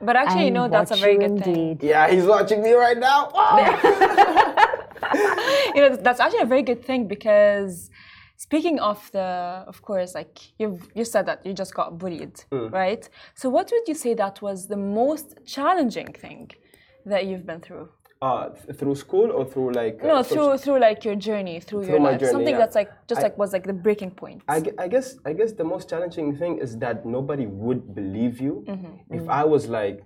But 0.00 0.16
actually, 0.16 0.44
you 0.44 0.50
know, 0.50 0.68
that's 0.68 0.90
a 0.90 0.96
very 0.96 1.14
you 1.14 1.20
good 1.20 1.42
thing. 1.42 1.78
Yeah, 1.82 2.08
he's 2.10 2.24
watching 2.24 2.62
me 2.62 2.72
right 2.72 2.98
now. 2.98 3.30
You 5.74 5.82
know, 5.82 5.96
that's 5.96 6.20
actually 6.20 6.40
a 6.40 6.46
very 6.46 6.62
good 6.62 6.82
thing 6.84 7.06
because 7.06 7.90
speaking 8.36 8.78
of 8.80 9.10
the, 9.12 9.64
of 9.66 9.82
course, 9.82 10.14
like 10.14 10.38
you've 10.58 10.88
you 10.94 11.04
said 11.04 11.26
that 11.26 11.44
you 11.46 11.52
just 11.52 11.74
got 11.74 11.98
bullied, 11.98 12.36
Hmm. 12.52 12.68
right? 12.68 13.08
So 13.34 13.48
what 13.48 13.70
would 13.72 13.86
you 13.88 13.94
say 13.94 14.14
that 14.14 14.42
was 14.42 14.66
the 14.68 14.76
most 14.76 15.38
challenging 15.46 16.12
thing 16.12 16.50
that 17.04 17.26
you've 17.26 17.46
been 17.46 17.60
through? 17.60 17.88
Uh, 18.22 18.48
th- 18.48 18.78
through 18.78 18.94
school 18.94 19.30
or 19.30 19.44
through 19.44 19.72
like. 19.72 20.02
uh, 20.02 20.06
No, 20.06 20.22
through 20.22 20.56
through 20.58 20.78
like 20.80 21.04
your 21.04 21.16
journey, 21.16 21.60
through, 21.60 21.80
your 21.80 21.88
Through 21.90 22.00
my 22.00 22.10
life, 22.12 22.20
journey, 22.20 22.32
something 22.32 22.54
yeah. 22.54 22.58
that's 22.62 22.74
like 22.74 22.90
just 23.06 23.20
I- 23.20 23.24
like 23.24 23.36
was 23.38 23.52
like 23.52 23.64
the 23.66 23.74
breaking 23.86 24.12
point. 24.12 24.42
I, 24.48 24.62
I 24.78 24.88
guess 24.88 25.18
I 25.26 25.32
guess 25.34 25.52
the 25.52 25.64
most 25.64 25.88
challenging 25.90 26.34
thing 26.36 26.58
is 26.58 26.78
that 26.78 27.04
nobody 27.04 27.46
would 27.46 27.94
believe 27.94 28.40
you. 28.40 28.64
Mm-hmm. 28.66 29.14
If 29.18 29.28
I 29.28 29.44
was 29.44 29.68
like 29.68 30.02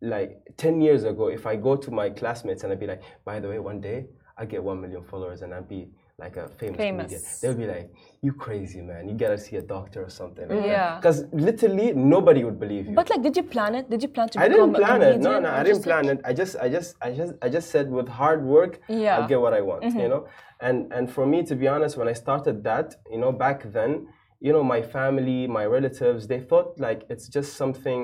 like 0.00 0.42
10 0.56 0.80
years 0.80 1.04
ago, 1.04 1.28
if 1.28 1.46
I 1.46 1.54
go 1.56 1.76
to 1.76 1.90
my 1.90 2.10
classmates 2.10 2.62
and 2.64 2.72
I'd 2.72 2.80
be 2.80 2.86
like, 2.88 3.02
by 3.24 3.40
the 3.40 3.48
way, 3.48 3.58
one 3.58 3.80
day 3.80 4.06
I 4.36 4.44
get 4.44 4.62
one 4.62 4.80
million 4.80 5.02
followers 5.04 5.42
and 5.42 5.54
I'd 5.54 5.68
be 5.68 5.88
like 6.18 6.36
a 6.36 6.48
famous, 6.48 6.76
Famous. 6.76 7.06
comedian. 7.06 7.22
They'll 7.42 7.54
be 7.54 7.66
like, 7.66 7.90
"You 8.22 8.32
crazy 8.32 8.80
man? 8.80 9.08
You 9.08 9.14
gotta 9.16 9.36
see 9.36 9.56
a 9.56 9.62
doctor 9.62 10.04
or 10.04 10.08
something." 10.10 10.48
Yeah. 10.48 10.96
Because 10.96 11.24
literally 11.32 11.92
nobody 11.92 12.44
would 12.44 12.58
believe 12.60 12.86
you. 12.86 12.94
But 12.94 13.10
like, 13.10 13.22
did 13.22 13.36
you 13.36 13.42
plan 13.42 13.74
it? 13.74 13.90
Did 13.90 14.00
you 14.02 14.08
plan 14.08 14.28
to 14.30 14.40
I 14.40 14.48
didn't 14.48 14.74
plan 14.74 15.02
it. 15.02 15.20
No, 15.20 15.40
no, 15.40 15.50
I 15.50 15.62
didn't 15.64 15.82
plan 15.82 16.06
like- 16.06 16.18
it. 16.18 16.24
I 16.24 16.32
just, 16.32 16.56
I 16.56 16.68
just, 16.68 16.94
I 17.02 17.10
just, 17.10 17.32
I 17.42 17.48
just 17.48 17.70
said 17.70 17.90
with 17.90 18.08
hard 18.08 18.44
work, 18.44 18.80
Yeah. 18.88 19.16
I'll 19.18 19.28
get 19.28 19.40
what 19.40 19.54
I 19.54 19.60
want. 19.60 19.82
Mm-hmm. 19.82 19.98
You 20.02 20.08
know, 20.08 20.22
and 20.60 20.92
and 20.92 21.10
for 21.10 21.26
me, 21.26 21.42
to 21.50 21.54
be 21.56 21.66
honest, 21.74 21.96
when 21.96 22.08
I 22.08 22.12
started 22.24 22.62
that, 22.64 22.94
you 23.10 23.18
know, 23.18 23.32
back 23.32 23.58
then, 23.72 24.06
you 24.40 24.52
know, 24.52 24.62
my 24.62 24.82
family, 24.82 25.48
my 25.48 25.64
relatives, 25.66 26.28
they 26.28 26.40
thought 26.40 26.78
like 26.78 27.00
it's 27.12 27.26
just 27.28 27.54
something 27.62 28.00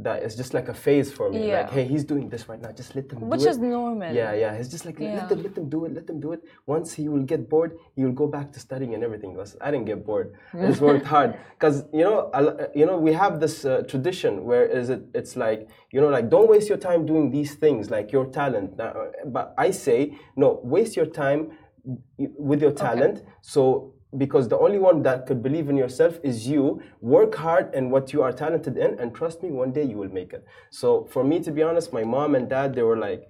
that 0.00 0.22
is 0.24 0.34
just 0.34 0.54
like 0.54 0.68
a 0.68 0.74
phase 0.74 1.12
for 1.12 1.30
me. 1.30 1.48
Yeah. 1.48 1.60
Like, 1.62 1.70
hey, 1.70 1.84
he's 1.84 2.04
doing 2.04 2.28
this 2.28 2.48
right 2.48 2.60
now. 2.60 2.72
Just 2.72 2.96
let 2.96 3.08
them 3.08 3.20
do 3.20 3.26
it. 3.26 3.28
Which 3.28 3.40
do 3.42 3.46
it. 3.46 3.50
is 3.50 3.58
normal. 3.58 4.12
Yeah, 4.12 4.32
yeah. 4.34 4.52
It's 4.54 4.68
just 4.68 4.84
like 4.84 4.98
Yeah. 4.98 5.14
let 5.14 5.28
them 5.28 5.42
let 5.42 5.54
them 5.54 5.68
do 5.68 5.84
it, 5.84 5.94
let 5.94 6.06
them 6.08 6.18
do 6.20 6.32
it. 6.32 6.42
Once 6.66 6.92
he 6.94 7.08
will 7.08 7.22
get 7.22 7.48
bored, 7.48 7.78
he 7.94 8.04
will 8.04 8.12
go 8.12 8.26
back 8.26 8.50
to 8.52 8.60
studying 8.60 8.94
and 8.94 9.04
everything. 9.04 9.32
Because 9.34 9.56
I 9.60 9.70
didn't 9.70 9.86
get 9.86 10.04
bored. 10.04 10.34
I 10.52 10.66
just 10.66 10.80
worked 10.88 11.06
hard. 11.06 11.36
Because 11.56 11.84
you 11.92 12.02
know, 12.02 12.30
you 12.74 12.86
know, 12.86 12.98
we 12.98 13.12
have 13.12 13.38
this 13.38 13.64
uh, 13.64 13.82
tradition 13.88 14.44
where 14.44 14.66
is 14.66 14.90
it? 14.90 15.02
It's 15.14 15.36
like 15.36 15.68
you 15.92 16.00
know, 16.00 16.08
like 16.08 16.28
don't 16.28 16.48
waste 16.50 16.68
your 16.68 16.78
time 16.78 17.06
doing 17.06 17.30
these 17.30 17.54
things, 17.54 17.88
like 17.90 18.10
your 18.10 18.26
talent. 18.26 18.76
But 19.26 19.54
I 19.56 19.70
say 19.70 20.18
no, 20.36 20.60
waste 20.64 20.96
your 20.96 21.06
time 21.06 21.52
with 22.16 22.60
your 22.62 22.72
talent. 22.72 23.22
So 23.42 23.93
because 24.16 24.48
the 24.48 24.58
only 24.58 24.78
one 24.78 25.02
that 25.02 25.26
could 25.26 25.42
believe 25.42 25.68
in 25.68 25.76
yourself 25.76 26.18
is 26.22 26.46
you 26.48 26.80
work 27.00 27.34
hard 27.34 27.74
in 27.74 27.90
what 27.90 28.12
you 28.12 28.22
are 28.22 28.32
talented 28.32 28.76
in 28.76 28.98
and 29.00 29.14
trust 29.14 29.42
me 29.42 29.50
one 29.50 29.72
day 29.72 29.82
you 29.82 29.96
will 29.96 30.12
make 30.20 30.32
it 30.32 30.44
so 30.70 31.04
for 31.14 31.24
me 31.24 31.40
to 31.40 31.50
be 31.50 31.62
honest 31.62 31.92
my 31.92 32.04
mom 32.04 32.34
and 32.34 32.48
dad 32.48 32.74
they 32.74 32.82
were 32.82 32.96
like 32.96 33.22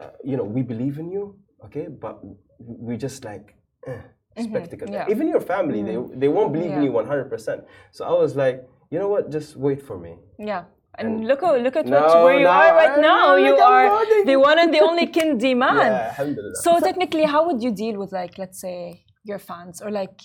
uh, 0.00 0.10
you 0.24 0.36
know 0.36 0.44
we 0.44 0.62
believe 0.62 0.98
in 0.98 1.10
you 1.10 1.34
okay 1.64 1.86
but 1.88 2.20
we 2.58 2.96
just 2.96 3.24
like 3.24 3.54
eh, 3.86 4.00
spectacle 4.46 4.86
Mm-hmm. 4.86 4.94
yeah. 4.94 5.10
even 5.14 5.26
your 5.28 5.40
family 5.40 5.82
they, 5.82 5.98
they 6.22 6.28
won't 6.28 6.52
believe 6.52 6.72
in 6.72 6.82
you 6.84 6.92
100% 6.92 7.64
so 7.90 8.04
i 8.04 8.12
was 8.24 8.36
like 8.36 8.56
you 8.90 8.98
know 8.98 9.08
what 9.08 9.30
just 9.30 9.56
wait 9.56 9.80
for 9.88 9.98
me 9.98 10.12
Yeah. 10.38 10.64
And 11.00 11.28
look 11.30 11.42
at 11.46 11.60
look 11.64 11.76
at 11.80 11.86
No, 11.86 12.00
what, 12.00 12.24
where 12.24 12.38
you 12.38 12.44
no, 12.44 12.50
are 12.60 12.70
right 12.82 12.96
now. 13.00 13.36
You 13.36 13.54
are 13.56 14.24
the 14.30 14.36
one 14.36 14.58
and 14.62 14.74
the 14.76 14.80
only 14.80 15.06
Kindi 15.16 15.52
man. 15.56 15.76
yeah, 15.92 16.08
alhamdulillah. 16.10 16.56
So 16.64 16.70
technically, 16.80 17.22
how 17.34 17.40
would 17.46 17.62
you 17.66 17.70
deal 17.82 17.96
with 18.00 18.10
like, 18.20 18.34
let's 18.42 18.58
say, 18.60 19.04
your 19.24 19.38
fans, 19.38 19.80
or 19.82 19.90
like, 19.90 20.20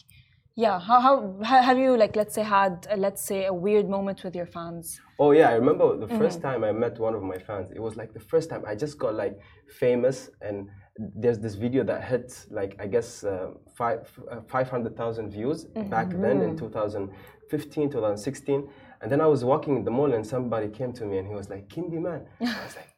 yeah, 0.55 0.79
how 0.79 0.99
how 1.01 1.39
ha- 1.43 1.61
have 1.61 1.77
you 1.77 1.97
like, 1.97 2.15
let's 2.15 2.35
say, 2.35 2.43
had 2.43 2.87
uh, 2.91 2.95
let's 2.95 3.23
say 3.25 3.45
a 3.45 3.53
weird 3.53 3.89
moment 3.89 4.23
with 4.23 4.35
your 4.35 4.45
fans? 4.47 4.99
Oh 5.19 5.31
yeah, 5.31 5.49
I 5.49 5.53
remember 5.53 5.95
the 5.97 6.07
Mm-hmm. 6.07 6.17
first 6.17 6.41
time 6.41 6.63
I 6.63 6.71
met 6.71 6.99
one 6.99 7.13
of 7.15 7.21
my 7.23 7.37
fans. 7.37 7.71
It 7.71 7.79
was 7.79 7.95
like 7.95 8.13
the 8.13 8.19
first 8.19 8.49
time 8.49 8.63
I 8.67 8.75
just 8.75 8.97
got 8.97 9.13
like 9.15 9.39
famous, 9.79 10.29
and 10.41 10.69
there's 10.97 11.39
this 11.39 11.55
video 11.55 11.83
that 11.83 12.03
hit 12.03 12.45
like 12.49 12.75
I 12.79 12.87
guess 12.87 13.23
uh, 13.23 13.51
five 13.75 14.09
uh, 14.31 14.41
five 14.47 14.69
hundred 14.69 14.97
thousand 14.97 15.29
views 15.31 15.65
back 15.89 16.11
then 16.19 16.41
in 16.41 16.55
2015, 16.57 17.89
2016. 17.91 18.67
And 19.01 19.11
then 19.11 19.21
I 19.21 19.27
was 19.27 19.43
walking 19.43 19.75
in 19.77 19.83
the 19.83 19.91
mall, 19.91 20.13
and 20.13 20.25
somebody 20.25 20.67
came 20.69 20.93
to 20.93 21.05
me, 21.05 21.17
and 21.19 21.27
he 21.27 21.35
was 21.35 21.49
like, 21.49 21.67
Kindi 21.67 21.99
man," 22.01 22.25
I 22.55 22.63
was 22.63 22.75
like. 22.75 22.89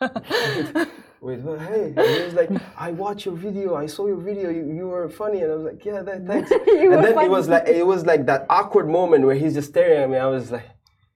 Wait, 1.26 1.40
well, 1.40 1.58
hey. 1.58 1.92
And 1.96 2.06
he 2.16 2.22
was 2.28 2.34
like, 2.34 2.50
I 2.86 2.92
watched 2.92 3.26
your 3.26 3.34
video. 3.34 3.74
I 3.74 3.86
saw 3.86 4.06
your 4.06 4.22
video. 4.30 4.48
You, 4.48 4.64
you 4.78 4.86
were 4.86 5.08
funny. 5.08 5.40
And 5.42 5.50
I 5.50 5.54
was 5.56 5.64
like, 5.64 5.84
yeah, 5.84 6.00
that, 6.02 6.24
thanks. 6.30 6.50
and 6.52 7.04
then 7.04 7.18
it 7.18 7.30
was 7.38 7.48
like 7.48 7.66
it 7.66 7.84
was 7.84 8.06
like 8.06 8.26
that 8.26 8.46
awkward 8.48 8.88
moment 8.88 9.24
where 9.26 9.34
he's 9.34 9.54
just 9.54 9.70
staring 9.70 9.98
at 10.04 10.08
me. 10.08 10.18
I 10.18 10.26
was 10.36 10.52
like, 10.52 10.68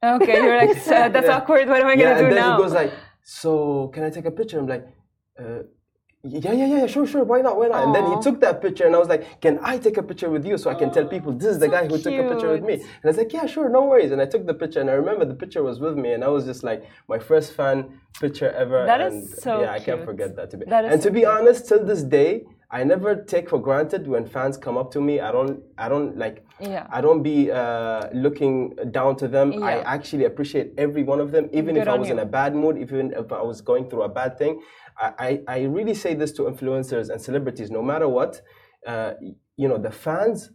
Okay, 0.03 0.37
you're 0.43 0.57
like, 0.65 0.71
"Uh, 0.89 1.09
that's 1.15 1.27
Yeah. 1.29 1.37
awkward. 1.37 1.69
What 1.69 1.81
am 1.83 1.87
I 1.87 1.95
yeah, 1.95 2.15
gonna 2.15 2.15
do 2.15 2.23
now? 2.23 2.29
and 2.29 2.37
then 2.37 2.43
now? 2.49 2.57
he 2.57 2.63
goes 2.63 2.73
like, 2.73 2.93
"So 3.23 3.89
can 3.95 4.03
I 4.09 4.11
take 4.17 4.25
a 4.25 4.31
picture?" 4.41 4.59
I'm 4.59 4.67
like, 4.67 4.87
uh, 5.39 5.63
"Yeah, 6.23 6.53
yeah, 6.53 6.67
yeah, 6.67 6.87
sure, 6.87 7.07
sure. 7.07 7.25
Why 7.25 7.41
not? 7.41 7.57
Why 7.57 7.69
not?" 7.69 7.85
And 7.85 7.95
then 7.95 8.05
he 8.13 8.21
took 8.21 8.41
that 8.41 8.61
picture, 8.61 8.87
and 8.87 8.95
I 8.95 8.99
was 8.99 9.09
like, 9.09 9.41
"Can 9.41 9.59
I 9.63 9.79
take 9.79 9.97
a 9.97 10.03
picture 10.03 10.29
with 10.29 10.45
you 10.45 10.59
so 10.59 10.69
I 10.71 10.75
can 10.75 10.91
tell 10.91 11.07
people 11.07 11.33
this 11.33 11.49
is 11.55 11.59
the 11.59 11.67
So 11.67 11.73
guy 11.73 11.87
who 11.87 11.97
took 11.97 12.13
a 12.13 12.29
picture 12.29 12.51
with 12.53 12.63
me?" 12.63 12.75
And 12.75 13.05
I 13.05 13.09
was 13.09 13.17
like, 13.17 13.33
"Yeah, 13.33 13.47
sure, 13.47 13.69
no 13.71 13.87
worries." 13.87 14.13
And 14.13 14.21
I 14.21 14.27
took 14.27 14.47
the 14.47 14.53
picture, 14.63 14.81
and 14.81 14.91
I 14.91 14.95
remember 14.95 15.25
the 15.25 15.35
picture 15.35 15.63
was 15.63 15.81
with 15.81 15.97
me, 15.97 16.13
and 16.13 16.23
I 16.23 16.29
was 16.29 16.45
just 16.45 16.63
like 16.63 16.85
my 17.09 17.19
first 17.19 17.55
fan 17.55 17.77
picture 18.21 18.51
ever. 18.53 18.85
That 18.85 19.01
is 19.01 19.15
and 19.15 19.29
so 19.45 19.61
yeah, 19.63 19.73
I 19.73 19.81
can't 19.81 20.05
forget 20.05 20.37
that. 20.37 20.51
To 20.51 20.57
be 20.59 20.67
That 20.67 20.85
is 20.85 20.93
and 20.93 21.03
so 21.03 21.09
to 21.09 21.15
be 21.15 21.25
honest, 21.25 21.69
till 21.69 21.85
this 21.85 22.03
day. 22.03 22.45
I 22.73 22.85
never 22.85 23.17
take 23.17 23.51
for 23.51 23.59
granted 23.59 24.07
when 24.07 24.25
fans 24.27 24.57
come 24.57 24.79
up 24.79 24.93
to 24.93 25.01
me. 25.01 25.19
I 25.19 25.33
don't. 25.33 25.59
I 25.77 25.89
don't 25.89 26.17
like. 26.17 26.47
Yeah. 26.61 26.87
I 26.93 27.01
don't 27.01 27.21
be 27.21 27.51
uh, 27.51 28.09
looking 28.13 28.77
down 28.93 29.17
to 29.17 29.27
them. 29.27 29.61
I 29.61 29.81
actually 29.81 30.25
appreciate 30.27 30.69
every 30.79 31.03
one 31.03 31.19
of 31.19 31.33
them, 31.33 31.49
even 31.53 31.75
Good 31.75 31.83
if 31.83 31.89
I 31.89 31.97
was 31.97 32.07
you. 32.07 32.15
in 32.15 32.21
a 32.21 32.25
bad 32.27 32.55
mood, 32.55 32.79
even 32.79 33.13
if 33.13 33.33
I 33.33 33.43
was 33.43 33.61
going 33.61 33.91
through 33.91 34.03
a 34.03 34.09
bad 34.09 34.39
thing. 34.39 34.61
I, 34.99 35.13
I, 35.19 35.41
I 35.57 35.59
really 35.65 35.95
say 35.95 36.15
this 36.15 36.33
to 36.33 36.43
influencers 36.43 37.11
and 37.11 37.21
celebrities, 37.21 37.71
no 37.71 37.83
matter 37.83 38.09
what, 38.09 38.41
uh, 38.87 39.13
you 39.57 39.69
know, 39.69 39.79
the 39.79 39.91
fans 39.91 40.51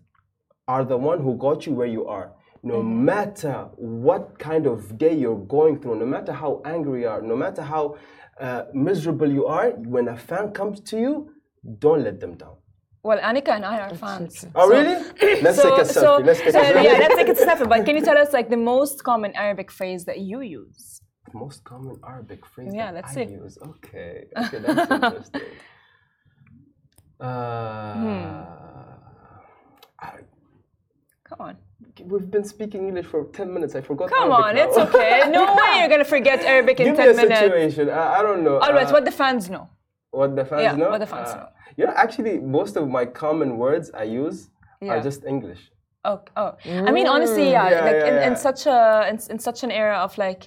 are 0.67 0.83
the 0.83 0.97
one 0.97 1.19
who 1.21 1.37
got 1.37 1.65
you 1.65 1.73
where 1.73 1.87
you 1.87 2.05
are. 2.07 2.31
No 2.63 2.75
Mm-hmm. 2.75 3.05
matter 3.05 3.57
what 3.75 4.39
kind 4.39 4.65
of 4.65 4.97
day 4.97 5.13
you're 5.13 5.43
going 5.57 5.79
through, 5.79 5.99
no 5.99 6.05
matter 6.07 6.33
how 6.33 6.61
angry 6.65 7.01
you 7.01 7.07
are, 7.07 7.21
no 7.21 7.35
matter 7.35 7.61
how 7.61 7.95
uh, 8.39 8.63
miserable 8.73 9.31
you 9.31 9.45
are, 9.45 9.69
when 9.93 10.07
a 10.07 10.17
fan 10.17 10.51
comes 10.51 10.79
to 10.89 10.99
you, 10.99 11.29
don't 11.79 12.03
let 12.03 12.19
them 12.19 12.35
down. 12.35 12.55
well, 13.03 13.19
Annika 13.19 13.49
and 13.57 13.63
I 13.65 13.75
are 13.85 13.93
fans. 13.93 14.33
Oh, 14.55 14.67
really? 14.67 14.95
Let's 15.45 15.61
take 15.61 15.77
a 15.77 15.85
selfie. 15.95 16.25
Let's 16.25 16.39
take 16.39 16.49
a 16.49 16.51
so, 16.53 16.59
selfie. 16.63 16.83
yeah, 16.87 16.97
let's 17.03 17.15
take 17.15 17.29
a 17.29 17.35
selfie. 17.35 17.69
But 17.69 17.85
can 17.85 17.95
you 17.97 18.03
tell 18.09 18.17
us 18.17 18.33
like 18.33 18.49
the 18.49 18.57
most 18.73 19.03
common 19.03 19.31
Arabic 19.35 19.69
phrase 19.71 20.05
that 20.05 20.19
you 20.29 20.41
use? 20.41 21.01
Most 21.43 21.63
common 21.71 21.95
Arabic 22.11 22.41
phrase 22.45 22.73
Yeah, 22.73 22.91
that 22.95 23.05
I 23.05 23.13
see. 23.15 23.23
use. 23.43 23.55
Okay, 23.71 24.13
okay, 24.37 24.59
that's 24.65 24.91
interesting. 24.91 25.51
Uh, 27.19 27.25
I, 29.99 30.11
Come 31.29 31.39
on. 31.47 31.55
we've 32.11 32.29
been 32.35 32.43
speaking 32.55 32.81
English 32.89 33.07
for 33.13 33.21
ten 33.39 33.47
minutes. 33.55 33.73
I 33.79 33.81
forgot. 33.81 34.05
Come 34.09 34.31
Arabic 34.31 34.45
on, 34.45 34.55
now. 34.55 34.63
it's 34.65 34.77
okay. 34.85 35.13
No 35.37 35.43
way 35.59 35.71
you're 35.79 35.89
gonna 35.95 36.11
forget 36.17 36.39
Arabic 36.53 36.75
in 36.79 36.85
Give 36.87 36.97
me 36.97 37.03
10 37.05 37.09
a 37.09 37.17
minutes. 37.21 37.39
situation. 37.39 37.89
I, 37.89 38.03
I 38.17 38.21
don't 38.27 38.43
know. 38.47 38.57
Always, 38.67 38.89
uh, 38.89 38.95
what 38.95 39.05
the 39.09 39.15
fans 39.23 39.43
know. 39.49 39.65
what 40.11 40.35
the 40.39 40.45
fans 40.51 40.61
Yeah, 40.65 40.75
know. 40.81 40.89
what 40.93 40.99
the 41.05 41.11
fans 41.15 41.29
Uh, 41.31 41.37
know. 41.37 41.47
You 41.77 41.83
know, 41.87 41.93
actually, 42.05 42.35
most 42.57 42.73
of 42.81 42.83
my 42.97 43.05
common 43.23 43.49
words 43.57 43.85
I 44.03 44.03
use 44.25 44.37
are 44.91 45.01
just 45.09 45.19
English. 45.33 45.61
Oh, 46.09 46.19
oh. 46.41 46.51
I 46.87 46.91
mean, 46.97 47.07
honestly, 47.15 47.47
yeah. 47.57 47.69
Yeah, 47.71 47.85
like 47.89 48.01
yeah, 48.01 48.09
in, 48.09 48.15
in 48.31 48.35
such 48.47 48.61
a 48.67 48.79
in, 49.11 49.17
in 49.33 49.39
such 49.39 49.59
an 49.65 49.71
era 49.71 49.97
of 50.05 50.11
like, 50.25 50.43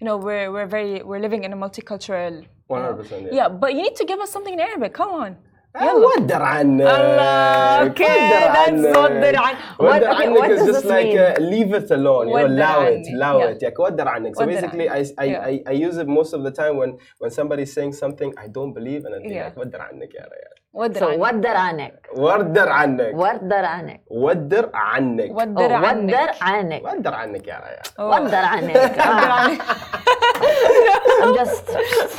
you 0.00 0.04
know, 0.06 0.16
we're 0.26 0.48
we're 0.54 0.70
very 0.76 1.02
we're 1.08 1.22
living 1.26 1.42
in 1.46 1.52
a 1.52 1.56
multicultural. 1.64 2.34
you 2.42 2.76
know- 2.76 2.94
100%, 2.96 3.22
yeah. 3.26 3.38
Yeah, 3.38 3.48
but 3.62 3.70
you 3.74 3.82
need 3.86 3.96
to 3.96 4.04
give 4.10 4.20
us 4.24 4.30
something 4.34 4.54
in 4.56 4.60
Arabic. 4.68 4.92
Come 5.00 5.12
on. 5.24 5.32
Ah, 5.76 5.90
ودر 6.06 6.42
عنك. 6.42 6.86
Allah, 6.86 7.90
okay, 7.90 8.18
ودر 8.30 8.46
that's 8.54 8.86
عنك. 8.86 8.96
ودر 8.96 9.36
عن- 9.36 9.56
What- 9.78 9.94
ودر 9.94 10.10
okay, 10.12 10.26
عنك 10.26 10.38
what 10.38 10.50
is 10.50 10.58
does 10.58 10.66
just 10.68 10.82
this 10.82 10.90
like 10.90 11.06
mean? 11.06 11.18
uh, 11.18 11.50
leave 11.52 11.72
it 11.80 11.90
alone. 11.90 12.28
You 12.28 12.34
know, 12.34 12.44
ودر 12.44 12.54
allow 12.54 12.78
it, 12.82 12.94
عني. 12.94 13.14
allow 13.16 13.34
Yeah. 13.38 13.50
it. 13.50 13.58
Yeah, 13.62 13.80
ودر 13.84 14.08
عنك. 14.08 14.32
So 14.36 14.42
ودر 14.42 14.52
basically, 14.52 14.86
I, 14.88 15.00
I, 15.18 15.24
Yeah. 15.24 15.48
I, 15.50 15.62
I 15.72 15.74
use 15.88 15.96
it 16.02 16.06
most 16.18 16.32
of 16.32 16.42
the 16.46 16.52
time 16.60 16.74
when, 16.80 16.90
when 17.18 17.30
somebody's 17.30 17.72
saying 17.72 17.92
something 17.92 18.30
I 18.44 18.46
don't 18.56 18.72
believe 18.78 19.02
and 19.06 19.14
I 19.16 19.18
think 19.18 19.34
Yeah. 19.34 19.44
like 19.48 19.56
ودر 19.58 19.80
عنك 19.80 20.14
يا 20.14 20.24
ريال. 20.34 20.56
ودر 20.74 21.00
So 21.00 21.02
عني. 21.02 21.16
ودر 21.22 21.56
عنك 21.56 21.94
ودر 22.16 22.68
عنك. 22.68 23.14
ودر 23.14 23.64
عنك 23.64 24.00
ودر 24.10 24.70
عنك. 24.74 25.30
Oh, 25.30 25.34
ودر 25.34 25.72
عني. 25.72 26.12
ودر 26.12 26.30
عنك 26.42 26.82
ودر 26.84 27.14
عنك 27.14 27.46
يا 27.46 27.60
ريال. 27.64 28.10
ودر 28.10 28.44
عنك 28.44 28.76
آه. 28.98 29.58
I'm 31.22 31.34
just 31.34 31.66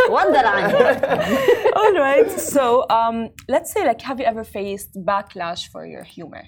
ودر 0.09 0.45
عنك 0.45 1.05
All 1.75 1.93
right. 2.07 2.31
So, 2.31 2.63
um, 2.89 3.17
let's 3.53 3.69
say, 3.73 3.81
like, 3.85 4.01
have 4.01 4.19
you 4.21 4.25
ever 4.33 4.43
faced 4.57 4.91
backlash 5.09 5.63
for 5.73 5.85
your 5.85 6.03
humor? 6.03 6.43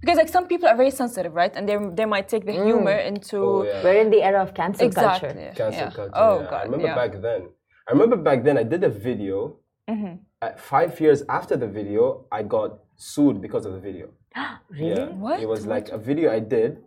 Because 0.00 0.16
like 0.16 0.30
some 0.36 0.46
people 0.52 0.66
are 0.72 0.78
very 0.82 0.94
sensitive, 1.02 1.32
right? 1.42 1.52
And 1.56 1.64
they 1.68 1.76
they 1.98 2.06
might 2.14 2.26
take 2.34 2.44
the 2.50 2.56
humor 2.68 2.96
into 3.10 3.38
Oh, 3.44 3.62
yeah. 3.64 3.82
We're 3.84 4.00
in 4.04 4.10
the 4.14 4.22
era 4.28 4.40
of 4.46 4.50
cancel 4.60 4.86
exactly. 4.86 5.28
culture 5.28 5.52
Cancel 5.60 5.86
yeah. 5.88 5.98
culture. 5.98 6.20
Oh 6.24 6.36
yeah. 6.40 6.50
god. 6.50 6.60
I 6.62 6.64
remember 6.68 6.86
yeah. 6.86 6.96
Mm-hmm. 6.96 7.12
back 7.12 7.12
then. 7.26 7.40
I 7.86 7.90
remember 7.96 8.16
back 8.28 8.38
then 8.46 8.56
I 8.62 8.64
did 8.74 8.82
a 8.90 8.92
video. 9.08 9.36
Uh, 10.33 10.33
five 10.53 10.99
years 10.99 11.23
after 11.29 11.55
the 11.57 11.67
video, 11.67 12.25
I 12.31 12.43
got 12.43 12.79
sued 12.95 13.41
because 13.41 13.65
of 13.65 13.73
the 13.73 13.79
video. 13.79 14.09
Really? 14.69 14.89
Yeah. 14.89 15.05
What? 15.09 15.39
It 15.39 15.47
was 15.47 15.65
like 15.65 15.89
a 15.89 15.97
video 15.97 16.31
I 16.33 16.39
did. 16.39 16.83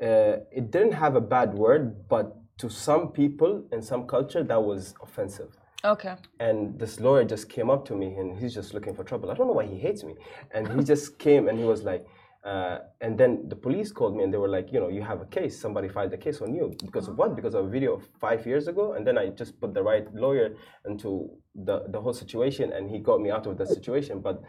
Uh, 0.00 0.44
it 0.52 0.70
didn't 0.70 0.92
have 0.92 1.16
a 1.16 1.20
bad 1.20 1.54
word, 1.54 2.06
but 2.08 2.36
to 2.58 2.68
some 2.68 3.08
people 3.08 3.64
in 3.72 3.82
some 3.82 4.06
culture, 4.06 4.42
that 4.44 4.62
was 4.62 4.94
offensive. 5.02 5.56
Okay. 5.84 6.14
And 6.40 6.78
this 6.78 7.00
lawyer 7.00 7.24
just 7.24 7.48
came 7.48 7.68
up 7.70 7.84
to 7.86 7.94
me 7.94 8.14
and 8.14 8.38
he's 8.38 8.54
just 8.54 8.72
looking 8.72 8.94
for 8.94 9.04
trouble. 9.04 9.30
I 9.30 9.34
don't 9.34 9.46
know 9.46 9.52
why 9.52 9.66
he 9.66 9.78
hates 9.78 10.02
me. 10.02 10.14
And 10.52 10.68
he 10.68 10.82
just 10.84 11.18
came 11.18 11.48
and 11.48 11.58
he 11.58 11.64
was 11.64 11.82
like, 11.82 12.06
uh, 12.44 12.80
and 13.00 13.16
then 13.16 13.48
the 13.48 13.56
police 13.56 13.90
called 13.90 14.14
me 14.14 14.22
and 14.22 14.32
they 14.32 14.36
were 14.36 14.48
like, 14.48 14.70
you 14.70 14.78
know, 14.78 14.88
you 14.88 15.00
have 15.00 15.22
a 15.22 15.24
case. 15.24 15.58
Somebody 15.58 15.88
filed 15.88 16.12
a 16.12 16.18
case 16.18 16.42
on 16.42 16.54
you. 16.54 16.74
Because 16.84 17.08
of 17.08 17.16
what? 17.16 17.34
Because 17.34 17.54
of 17.54 17.64
a 17.64 17.68
video 17.68 18.02
five 18.20 18.46
years 18.46 18.68
ago. 18.68 18.92
And 18.92 19.06
then 19.06 19.16
I 19.16 19.28
just 19.28 19.58
put 19.58 19.72
the 19.72 19.82
right 19.82 20.06
lawyer 20.14 20.54
into 20.86 21.30
the, 21.54 21.84
the 21.88 21.98
whole 21.98 22.12
situation 22.12 22.74
and 22.74 22.90
he 22.90 22.98
got 22.98 23.22
me 23.22 23.30
out 23.30 23.46
of 23.46 23.56
the 23.56 23.64
situation. 23.64 24.20
But 24.20 24.42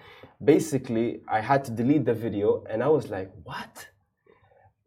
basically, 0.43 1.21
I 1.29 1.39
had 1.39 1.63
to 1.65 1.71
delete 1.71 2.03
the 2.03 2.13
video 2.13 2.65
and 2.69 2.84
I 2.84 2.89
was 2.89 3.10
like, 3.10 3.31
what? 3.43 3.88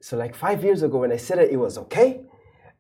So, 0.02 0.18
like 0.18 0.34
five 0.34 0.62
years 0.62 0.82
ago 0.82 0.98
when 0.98 1.10
I 1.10 1.16
said 1.16 1.38
it, 1.38 1.50
it 1.50 1.56
was 1.56 1.78
okay. 1.78 2.20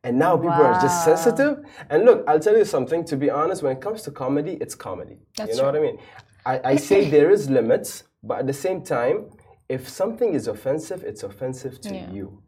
And 0.04 0.18
now 0.18 0.36
people 0.36 0.52
are 0.52 0.78
just 0.80 1.04
sensitive. 1.04 1.64
And 1.88 2.04
look, 2.04 2.22
I'll 2.28 2.38
tell 2.38 2.56
you 2.56 2.66
something. 2.66 3.02
To 3.06 3.16
be 3.16 3.30
honest, 3.30 3.62
when 3.62 3.76
it 3.76 3.80
comes 3.80 4.02
to 4.02 4.10
comedy, 4.10 4.58
it's 4.60 4.74
comedy. 4.74 5.18
That's 5.36 5.50
you 5.50 5.56
know 5.56 5.72
true. 5.72 5.80
what 5.80 5.88
I 5.88 5.92
mean? 5.92 5.98
I, 6.44 6.72
I 6.72 6.76
say 6.76 7.08
there 7.16 7.30
is 7.30 7.48
limits, 7.48 8.04
but 8.22 8.40
at 8.40 8.46
the 8.46 8.52
same 8.52 8.82
time, 8.82 9.30
if 9.68 9.88
something 9.88 10.34
is 10.34 10.48
offensive, 10.48 11.02
it's 11.04 11.22
offensive 11.22 11.80
to 11.82 11.94
Yeah. 11.94 12.10
you. 12.10 12.42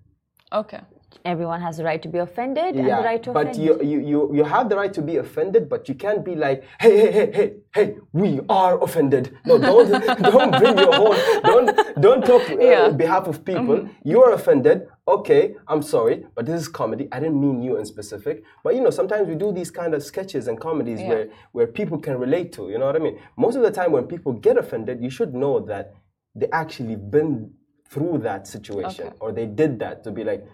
Okay. 0.52 0.80
Everyone 1.24 1.60
has 1.60 1.76
the 1.76 1.84
right 1.84 2.00
to 2.02 2.08
be 2.08 2.18
offended 2.18 2.76
and 2.76 2.86
the 2.86 2.92
right 3.10 3.22
to 3.24 3.32
but 3.32 3.48
offend. 3.48 3.64
you, 3.64 3.72
you 3.82 3.98
you 4.10 4.18
you 4.38 4.44
have 4.44 4.68
the 4.68 4.76
right 4.76 4.92
to 4.98 5.02
be 5.02 5.16
offended, 5.16 5.68
but 5.68 5.88
you 5.88 5.94
can't 6.04 6.24
be 6.24 6.34
like, 6.36 6.58
hey, 6.80 6.94
hey, 7.00 7.10
hey, 7.16 7.30
hey, 7.38 7.48
hey, 7.76 7.88
we 8.12 8.40
are 8.48 8.74
offended. 8.86 9.24
No, 9.44 9.58
don't 9.58 9.90
don't 10.34 10.52
bring 10.60 10.78
your 10.78 10.94
whole 11.00 11.16
don't 11.50 11.68
don't 12.04 12.22
talk 12.24 12.44
uh, 12.50 12.56
Yeah. 12.58 12.86
on 12.88 12.96
behalf 12.96 13.26
of 13.32 13.44
people. 13.44 13.88
You 14.04 14.22
are 14.24 14.32
offended. 14.40 14.86
Okay, 15.16 15.42
I'm 15.66 15.82
sorry, 15.82 16.16
but 16.36 16.46
this 16.46 16.58
is 16.62 16.68
comedy. 16.68 17.08
I 17.10 17.18
didn't 17.22 17.40
mean 17.40 17.60
you 17.66 17.76
in 17.80 17.84
specific. 17.84 18.36
But 18.64 18.76
you 18.76 18.80
know, 18.84 18.90
sometimes 19.00 19.24
we 19.28 19.34
do 19.34 19.48
these 19.52 19.70
kind 19.80 19.92
of 19.94 20.00
sketches 20.04 20.46
and 20.48 20.56
comedies 20.68 21.00
Yeah. 21.00 21.08
where 21.10 21.24
where 21.56 21.66
people 21.78 21.98
can 22.06 22.16
relate 22.26 22.48
to. 22.56 22.62
You 22.70 22.78
know 22.78 22.86
what 22.86 22.96
I 23.00 23.00
mean? 23.06 23.18
Most 23.36 23.56
of 23.56 23.62
the 23.62 23.72
time, 23.78 23.90
when 23.96 24.04
people 24.14 24.32
get 24.32 24.56
offended, 24.64 24.96
you 25.02 25.10
should 25.10 25.32
know 25.34 25.54
that 25.72 25.84
they 26.34 26.48
actually 26.52 26.96
been 26.96 27.52
through 27.88 28.18
that 28.18 28.46
situation 28.46 29.08
Okay. 29.08 29.16
or 29.20 29.32
they 29.32 29.46
did 29.46 29.78
that 29.80 30.04
to 30.04 30.10
be 30.10 30.24
like 30.24 30.44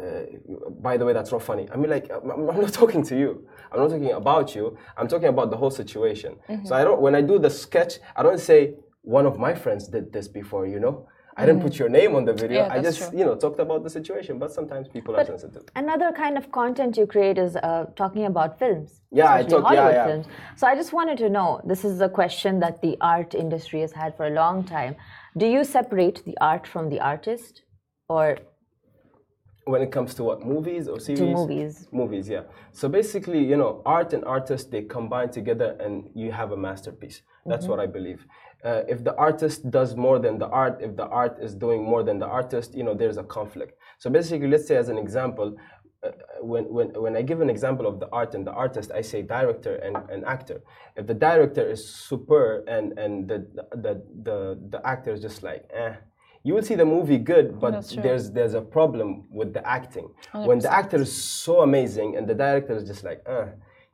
uh, 0.00 0.22
by 0.80 0.96
the 0.96 1.04
way, 1.04 1.12
that's 1.12 1.32
not 1.32 1.42
funny. 1.42 1.68
I 1.72 1.76
mean, 1.76 1.90
like, 1.90 2.10
I'm, 2.10 2.48
I'm 2.48 2.60
not 2.60 2.72
talking 2.82 3.02
to 3.04 3.18
you. 3.18 3.46
I'm 3.72 3.80
not 3.80 3.90
talking 3.90 4.12
about 4.12 4.54
you. 4.54 4.78
I'm 4.96 5.08
talking 5.08 5.28
about 5.28 5.50
the 5.50 5.56
whole 5.56 5.70
situation. 5.70 6.36
Mm-hmm. 6.48 6.66
So 6.66 6.74
I 6.74 6.84
don't. 6.84 7.00
When 7.00 7.14
I 7.14 7.22
do 7.22 7.38
the 7.38 7.50
sketch, 7.50 7.94
I 8.16 8.22
don't 8.22 8.40
say 8.40 8.74
one 9.02 9.26
of 9.26 9.38
my 9.38 9.54
friends 9.54 9.88
did 9.88 10.12
this 10.12 10.28
before. 10.28 10.66
You 10.66 10.80
know, 10.80 11.08
I 11.36 11.46
didn't 11.46 11.62
put 11.62 11.78
your 11.78 11.88
name 11.88 12.14
on 12.16 12.24
the 12.24 12.32
video. 12.32 12.62
Yeah, 12.62 12.72
I 12.74 12.82
just, 12.82 12.98
true. 12.98 13.18
you 13.18 13.24
know, 13.24 13.34
talked 13.36 13.60
about 13.60 13.82
the 13.84 13.90
situation. 13.90 14.38
But 14.38 14.52
sometimes 14.52 14.88
people 14.88 15.16
are 15.16 15.24
sensitive. 15.24 15.62
Another 15.76 16.12
kind 16.12 16.36
of 16.36 16.50
content 16.50 16.96
you 16.96 17.06
create 17.06 17.38
is 17.38 17.56
uh, 17.56 17.86
talking 17.96 18.26
about 18.26 18.58
films. 18.58 19.00
Yeah, 19.12 19.32
I 19.32 19.42
talk- 19.42 19.62
yeah, 19.62 19.68
Hollywood 19.68 19.94
yeah. 19.94 20.06
films. 20.06 20.26
So 20.56 20.66
I 20.66 20.74
just 20.74 20.92
wanted 20.92 21.18
to 21.18 21.28
know 21.30 21.60
this 21.64 21.84
is 21.84 22.00
a 22.00 22.08
question 22.08 22.60
that 22.60 22.82
the 22.82 22.96
art 23.00 23.34
industry 23.34 23.80
has 23.80 23.92
had 23.92 24.16
for 24.16 24.26
a 24.26 24.30
long 24.30 24.64
time. 24.64 24.96
Do 25.36 25.46
you 25.46 25.62
separate 25.64 26.24
the 26.24 26.36
art 26.40 26.66
from 26.66 26.88
the 26.90 27.00
artist 27.00 27.62
or 28.08 28.38
When 29.72 29.82
it 29.82 29.92
comes 29.92 30.14
to 30.14 30.24
what 30.24 30.38
movies 30.54 30.88
or 30.88 30.98
series? 30.98 31.20
to 31.20 31.26
movies? 31.40 31.86
Movies, 31.92 32.28
yeah. 32.28 32.44
So 32.72 32.88
basically, 32.88 33.42
you 33.50 33.56
know, 33.56 33.82
art 33.86 34.12
and 34.16 34.24
artists 34.24 34.68
they 34.68 34.82
combine 34.82 35.30
together 35.30 35.76
and 35.84 36.10
you 36.14 36.32
have 36.32 36.50
a 36.50 36.56
masterpiece. 36.56 37.22
That's 37.50 37.66
what 37.70 37.78
I 37.80 37.86
believe. 37.86 38.20
Uh, 38.64 38.82
if 38.88 39.02
the 39.02 39.14
artist 39.16 39.70
does 39.70 39.96
more 39.96 40.18
than 40.18 40.38
the 40.38 40.48
art, 40.48 40.78
if 40.80 40.96
the 40.96 41.06
art 41.06 41.38
is 41.40 41.54
doing 41.54 41.82
more 41.82 42.02
than 42.02 42.18
the 42.18 42.26
artist, 42.26 42.74
you 42.74 42.82
know, 42.82 42.94
there's 42.94 43.16
a 43.16 43.24
conflict. 43.24 43.78
So 43.98 44.10
basically, 44.10 44.48
let's 44.48 44.66
say 44.66 44.76
as 44.76 44.88
an 44.88 44.98
example, 44.98 45.56
uh, 46.02 46.10
when, 46.40 46.64
when, 46.64 46.88
when 46.94 47.16
I 47.16 47.22
give 47.22 47.40
an 47.40 47.50
example 47.50 47.86
of 47.86 48.00
the 48.00 48.08
art 48.10 48.34
and 48.34 48.46
the 48.46 48.52
artist, 48.52 48.90
I 48.90 49.02
say 49.02 49.22
director 49.22 49.76
and, 49.76 49.96
and 50.10 50.24
actor. 50.24 50.62
If 50.96 51.06
the 51.06 51.14
director 51.14 51.68
is 51.68 51.86
super 51.86 52.64
and, 52.66 52.98
and 52.98 53.28
the, 53.28 53.46
the, 53.72 54.02
the, 54.22 54.58
the 54.70 54.86
actor 54.86 55.12
is 55.12 55.20
just 55.20 55.42
like, 55.42 55.68
eh, 55.74 55.94
you 56.42 56.54
will 56.54 56.62
see 56.62 56.74
the 56.74 56.86
movie 56.86 57.18
good, 57.18 57.60
but 57.60 57.72
there's 58.02 58.30
there's 58.30 58.54
a 58.54 58.62
problem 58.62 59.24
with 59.30 59.52
the 59.52 59.66
acting. 59.66 60.08
When 60.32 60.58
the 60.58 60.72
actor 60.72 60.96
is 60.96 61.12
so 61.14 61.60
amazing 61.60 62.16
and 62.16 62.26
the 62.26 62.34
director 62.34 62.74
is 62.74 62.84
just 62.84 63.04
like, 63.04 63.22
uh, 63.28 63.48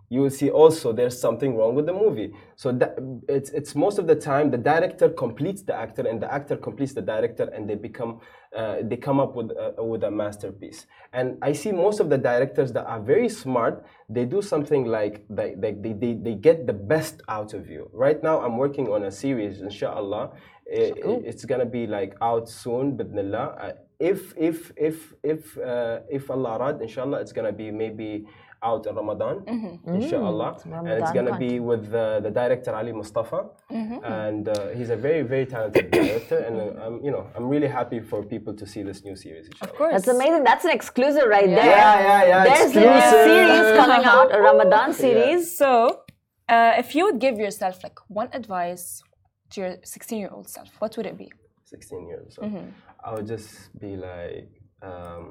you 0.09 0.21
will 0.21 0.31
see 0.31 0.51
also 0.51 0.93
there's 0.93 1.19
something 1.19 1.57
wrong 1.57 1.75
with 1.75 1.87
the 1.87 1.93
movie. 1.93 2.33
So 2.55 2.73
that 2.73 2.97
it's 3.29 3.51
it's 3.51 3.75
most 3.75 3.99
of 3.99 4.07
the 4.07 4.15
time 4.15 4.51
the 4.51 4.59
director 4.59 5.09
completes 5.09 5.63
the 5.63 5.75
actor 5.75 6.07
and 6.07 6.21
the 6.21 6.33
actor 6.33 6.57
completes 6.57 6.93
the 6.95 7.03
director 7.03 7.45
and 7.55 7.69
they 7.69 7.75
become 7.75 8.21
uh, 8.57 8.77
they 8.83 8.97
come 8.97 9.21
up 9.21 9.35
with 9.35 9.51
a, 9.51 9.83
with 9.83 10.05
a 10.05 10.11
masterpiece. 10.11 10.87
And 11.13 11.37
I 11.43 11.53
see 11.53 11.73
most 11.73 12.01
of 12.01 12.09
the 12.09 12.19
directors 12.19 12.73
that 12.73 12.87
are 12.87 13.01
very 13.01 13.29
smart. 13.29 13.85
They 14.09 14.25
do 14.25 14.41
something 14.41 14.85
like 14.87 15.25
they 15.29 15.55
they, 15.59 15.73
they, 15.73 15.93
they, 16.15 16.35
get 16.35 16.67
the 16.67 16.73
best 16.73 17.23
out 17.29 17.53
of 17.55 17.69
you. 17.69 17.91
Right 17.93 18.23
now 18.23 18.41
I'm 18.41 18.57
working 18.57 18.89
on 18.89 19.03
a 19.05 19.11
series, 19.11 19.61
inshallah. 19.61 20.31
I- 20.73 20.95
I- 21.05 21.23
it's 21.31 21.45
gonna 21.45 21.67
be 21.67 21.87
like 21.87 22.17
out 22.21 22.49
soon, 22.49 22.97
bidnillah. 22.97 23.47
Uh, 23.65 23.73
if 23.99 24.35
if 24.37 24.73
if 24.77 25.15
if 25.23 25.57
uh, 25.59 26.01
if 26.11 26.31
Allah 26.31 26.59
rad, 26.59 26.83
inshallah, 26.83 27.21
it's 27.21 27.33
gonna 27.33 27.53
be 27.53 27.71
maybe 27.71 28.27
out 28.71 28.83
in 28.89 28.95
Ramadan, 29.03 29.37
inshallah, 29.97 30.51
and 30.87 30.89
it's 31.01 31.13
gonna 31.19 31.37
be 31.47 31.53
with 31.71 31.85
uh, 31.95 32.21
the 32.27 32.33
director 32.41 32.71
Ali 32.81 32.93
Mustafa, 33.01 33.41
and 34.21 34.45
uh, 34.49 34.55
he's 34.77 34.91
a 34.99 35.01
very 35.07 35.23
very 35.33 35.47
talented 35.55 35.87
director, 35.99 36.39
and 36.47 36.55
uh, 36.61 36.85
I'm 36.85 36.95
you 37.07 37.13
know 37.15 37.25
I'm 37.37 37.47
really 37.55 37.71
happy 37.79 38.01
for 38.11 38.19
people 38.35 38.53
to 38.61 38.65
see 38.73 38.83
this 38.89 38.99
new 39.09 39.17
series. 39.25 39.45
Inshallah. 39.49 39.71
Of 39.73 39.77
course. 39.81 39.93
That's 39.95 40.11
amazing. 40.19 40.43
That's 40.51 40.65
an 40.69 40.75
exclusive 40.81 41.27
right 41.37 41.51
there. 41.59 41.73
Yeah, 41.79 41.97
yeah, 42.11 42.31
yeah. 42.33 42.41
There's 42.49 42.73
a 42.77 42.81
new 42.87 43.01
series 43.17 43.67
coming 43.81 44.05
out, 44.15 44.29
a 44.39 44.41
Ramadan 44.51 44.89
series. 45.05 45.43
So, 45.63 45.69
uh, 46.55 46.83
if 46.83 46.89
you 46.97 47.03
would 47.07 47.19
give 47.27 47.37
yourself 47.45 47.75
like 47.87 47.99
one 48.23 48.31
advice 48.41 48.85
to 49.51 49.55
your 49.63 49.73
16 49.85 50.19
year 50.23 50.31
old 50.37 50.47
self, 50.57 50.69
what 50.81 50.91
would 50.97 51.07
it 51.13 51.17
be? 51.25 51.29
16 51.65 52.09
years. 52.11 52.29
So 52.37 52.43
Mm-hmm. 52.43 52.67
I 53.07 53.09
would 53.15 53.27
just 53.35 53.49
be 53.85 53.93
like, 54.11 54.49
um, 54.89 55.23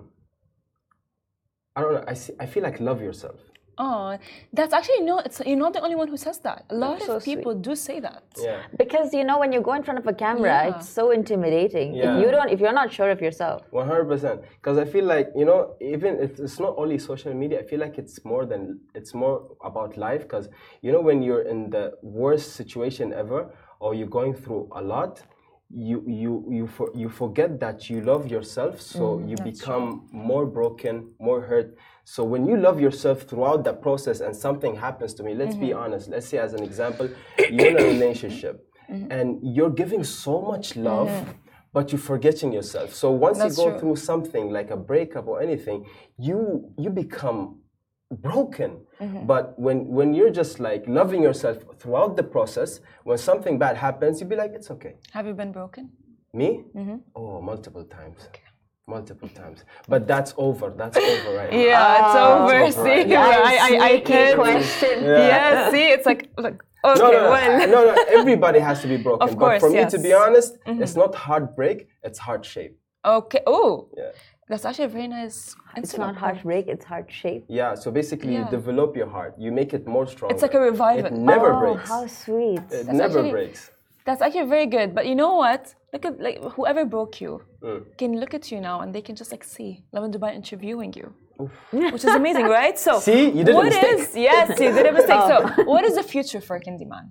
I 1.76 1.82
don't 1.82 1.94
know. 1.94 2.04
I 2.08 2.14
see, 2.14 2.34
I 2.40 2.46
feel 2.46 2.64
like 2.64 2.80
love 2.80 3.02
yourself. 3.02 3.40
Oh, 3.78 4.18
that's 4.54 4.72
actually 4.74 5.02
no. 5.02 5.20
It's 5.20 5.42
you're 5.46 5.58
not 5.58 5.74
the 5.74 5.82
only 5.82 5.96
one 5.96 6.08
who 6.08 6.16
says 6.16 6.40
that. 6.40 6.64
A 6.70 6.76
lot 6.76 7.02
so 7.02 7.18
of 7.18 7.26
people 7.26 7.54
do 7.54 7.76
say 7.76 8.00
that. 8.00 8.24
Yeah. 8.42 8.62
Because 8.78 9.14
you 9.14 9.26
know, 9.26 9.38
when 9.40 9.52
you 9.52 9.60
go 9.60 9.74
in 9.74 9.84
front 9.84 10.00
of 10.00 10.08
a 10.08 10.14
camera, 10.14 10.54
Yeah. 10.64 10.78
it's 10.78 10.88
so 10.88 11.12
intimidating. 11.12 11.94
Yeah. 11.94 12.16
If 12.16 12.24
you 12.24 12.32
don't, 12.32 12.50
if 12.50 12.62
you're 12.62 12.72
not 12.72 12.94
sure 12.94 13.10
of 13.12 13.20
yourself, 13.22 13.64
One 13.72 13.86
hundred 13.86 14.06
percent. 14.06 14.38
Because 14.62 14.78
I 14.78 14.86
feel 14.86 15.04
like 15.04 15.28
you 15.36 15.44
know, 15.44 15.76
even 15.82 16.12
it's, 16.24 16.40
it's 16.40 16.58
not 16.58 16.74
only 16.78 16.98
social 16.98 17.34
media. 17.34 17.60
I 17.60 17.64
feel 17.64 17.82
like 17.82 17.98
it's 17.98 18.24
more 18.24 18.46
than 18.46 18.80
it's 18.94 19.14
more 19.14 19.38
about 19.62 19.98
life. 19.98 20.22
Because 20.22 20.48
you 20.82 20.94
know, 20.94 21.02
when 21.02 21.22
you're 21.22 21.46
in 21.54 21.70
the 21.70 21.86
worst 22.02 22.54
situation 22.54 23.12
ever, 23.12 23.52
or 23.82 23.94
you're 23.94 24.08
going 24.20 24.34
through 24.36 24.70
a 24.72 24.82
lot, 24.82 25.22
you 25.70 26.04
you 26.08 26.46
you 26.50 26.68
for, 26.68 26.90
you 26.94 27.10
forget 27.10 27.60
that 27.60 27.90
you 27.90 28.02
love 28.02 28.28
yourself. 28.28 28.80
So 28.82 29.18
mm, 29.18 29.30
you 29.30 29.38
become 29.44 30.08
more 30.12 30.46
broken, 30.46 31.14
more 31.20 31.42
hurt. 31.42 31.76
So 32.04 32.24
when 32.24 32.46
you 32.46 32.56
love 32.58 32.80
yourself 32.80 33.24
throughout 33.24 33.64
that 33.64 33.82
process, 33.82 34.20
and 34.20 34.36
something 34.36 34.76
happens 34.76 35.14
to 35.16 35.24
me, 35.24 35.34
let's 35.34 35.56
be 35.56 35.68
mm-hmm. 35.68 35.80
honest. 35.80 36.10
Let's 36.10 36.28
say 36.28 36.38
as 36.38 36.54
an 36.54 36.64
example, 36.64 37.10
you're 37.38 37.68
in 37.68 37.80
a 37.80 37.84
relationship, 37.84 38.68
mm-hmm. 38.90 39.12
and 39.12 39.40
you're 39.42 39.72
giving 39.72 40.04
so 40.04 40.42
much 40.42 40.76
love 40.76 41.10
mm-hmm. 41.10 41.32
but 41.74 41.92
you're 41.92 42.00
forgetting 42.00 42.54
yourself. 42.54 42.94
So 42.94 43.12
once 43.12 43.40
That's 43.40 43.58
you 43.58 43.66
go 43.66 43.70
true. 43.72 43.80
through 43.80 43.96
something 43.98 44.52
like 44.52 44.70
a 44.70 44.78
breakup 44.78 45.28
or 45.28 45.42
anything, 45.42 45.86
you 46.18 46.72
you 46.78 46.90
become 46.92 47.60
broken. 48.12 48.80
Mm-hmm. 49.02 49.26
But 49.26 49.58
when 49.60 49.88
when 49.88 50.14
you're 50.14 50.30
just 50.32 50.60
like 50.60 50.84
loving 50.88 51.22
yourself 51.24 51.58
throughout 51.80 52.16
the 52.16 52.24
process, 52.24 52.80
when 53.04 53.18
something 53.18 53.58
bad 53.58 53.78
happens, 53.78 54.20
you'd 54.20 54.30
be 54.30 54.36
like, 54.36 54.52
it's 54.54 54.72
okay. 54.72 54.96
Have 55.12 55.26
you 55.28 55.34
been 55.34 55.52
broken? 55.52 55.90
Me? 56.34 56.64
Mm-hmm. 56.76 56.98
Oh, 57.16 57.42
multiple 57.42 57.84
times. 57.86 58.20
Multiple 58.88 59.30
times. 59.30 59.64
But 59.88 60.06
that's 60.08 60.34
over. 60.38 60.70
That's 60.78 60.98
over 60.98 61.36
right 61.38 61.52
now. 61.52 61.58
Yeah, 61.58 62.06
it's 62.06 62.16
over. 62.16 62.56
over, 62.64 62.72
See, 62.72 63.14
right? 63.16 63.42
I, 63.54 63.56
I, 63.78 63.86
I 63.96 64.00
can't. 64.02 64.36
question. 64.40 65.04
Yeah. 65.04 65.72
see, 65.72 65.88
it's 65.90 66.06
like, 66.06 66.30
like 66.38 66.62
okay, 66.84 67.00
No, 67.02 67.10
no, 67.12 67.58
no, 67.58 67.66
no, 67.74 67.96
no. 67.96 68.06
Everybody 68.10 68.60
has 68.60 68.82
to 68.84 68.88
be 68.88 68.98
broken. 68.98 69.28
Of 69.28 69.40
but 69.40 69.46
course, 69.46 69.60
for 69.62 69.70
me, 69.72 69.86
to 69.90 69.98
be 69.98 70.14
honest, 70.14 70.58
Mm-hmm. 70.68 70.84
it's 70.84 70.96
not 70.96 71.16
heartbreak. 71.16 71.88
It's 72.04 72.20
heart 72.20 72.46
shape. 72.46 72.78
Okay. 73.04 73.42
Oh, 73.48 73.90
Yeah. 73.98 74.12
That's 74.50 74.64
actually 74.66 74.86
a 74.86 74.90
very 74.90 75.08
nice. 75.08 75.56
It's 75.76 75.98
not 75.98 76.16
heartbreak, 76.16 76.68
it's 76.68 76.86
heart 76.86 77.08
shape. 77.12 77.46
Yeah, 77.50 77.74
so 77.74 77.90
basically 77.92 78.34
you 78.36 78.46
develop 78.60 78.96
your 78.96 79.10
heart, 79.16 79.34
you 79.40 79.52
make 79.52 79.74
it 79.74 79.88
more 79.88 80.06
strong. 80.06 80.30
It's 80.32 80.44
like 80.44 80.54
a 80.54 80.60
revival. 80.72 81.06
It 81.08 81.14
never 81.14 81.52
oh, 81.54 81.74
breaks. 81.74 81.90
how 81.90 82.06
sweet. 82.08 82.62
It 82.72 82.88
never 82.88 83.20
actually- 83.20 83.32
breaks. 83.32 83.72
That's 84.06 84.22
actually 84.22 84.46
very 84.56 84.68
good. 84.68 84.94
But 84.94 85.08
you 85.08 85.16
know 85.16 85.34
what? 85.44 85.74
Look 85.92 86.06
at 86.06 86.16
like 86.28 86.38
whoever 86.56 86.86
broke 86.86 87.16
you 87.22 87.42
Mm. 87.64 87.98
can 87.98 88.12
look 88.22 88.34
at 88.40 88.52
you 88.52 88.62
now 88.70 88.78
and 88.82 88.90
they 88.96 89.02
can 89.08 89.16
just 89.22 89.32
like 89.36 89.44
see 89.56 89.70
Lovin 89.94 90.12
Dubai 90.16 90.30
interviewing 90.42 90.92
you. 91.00 91.08
Which 91.94 92.04
is 92.10 92.14
amazing, 92.22 92.46
right? 92.60 92.78
So 92.78 92.92
See, 93.00 93.24
you 93.38 93.44
did 93.44 93.56
a 93.56 93.64
mistake. 93.64 94.00
is- 94.00 94.16
yes, 94.30 94.48
you 94.64 94.72
did 94.78 94.86
a 94.86 94.96
mistake. 95.00 95.24
So 95.32 95.38
what 95.74 95.84
is 95.90 95.96
the 96.00 96.04
future 96.14 96.40
for 96.48 96.56
Kindi 96.66 96.86
Man? 96.94 97.06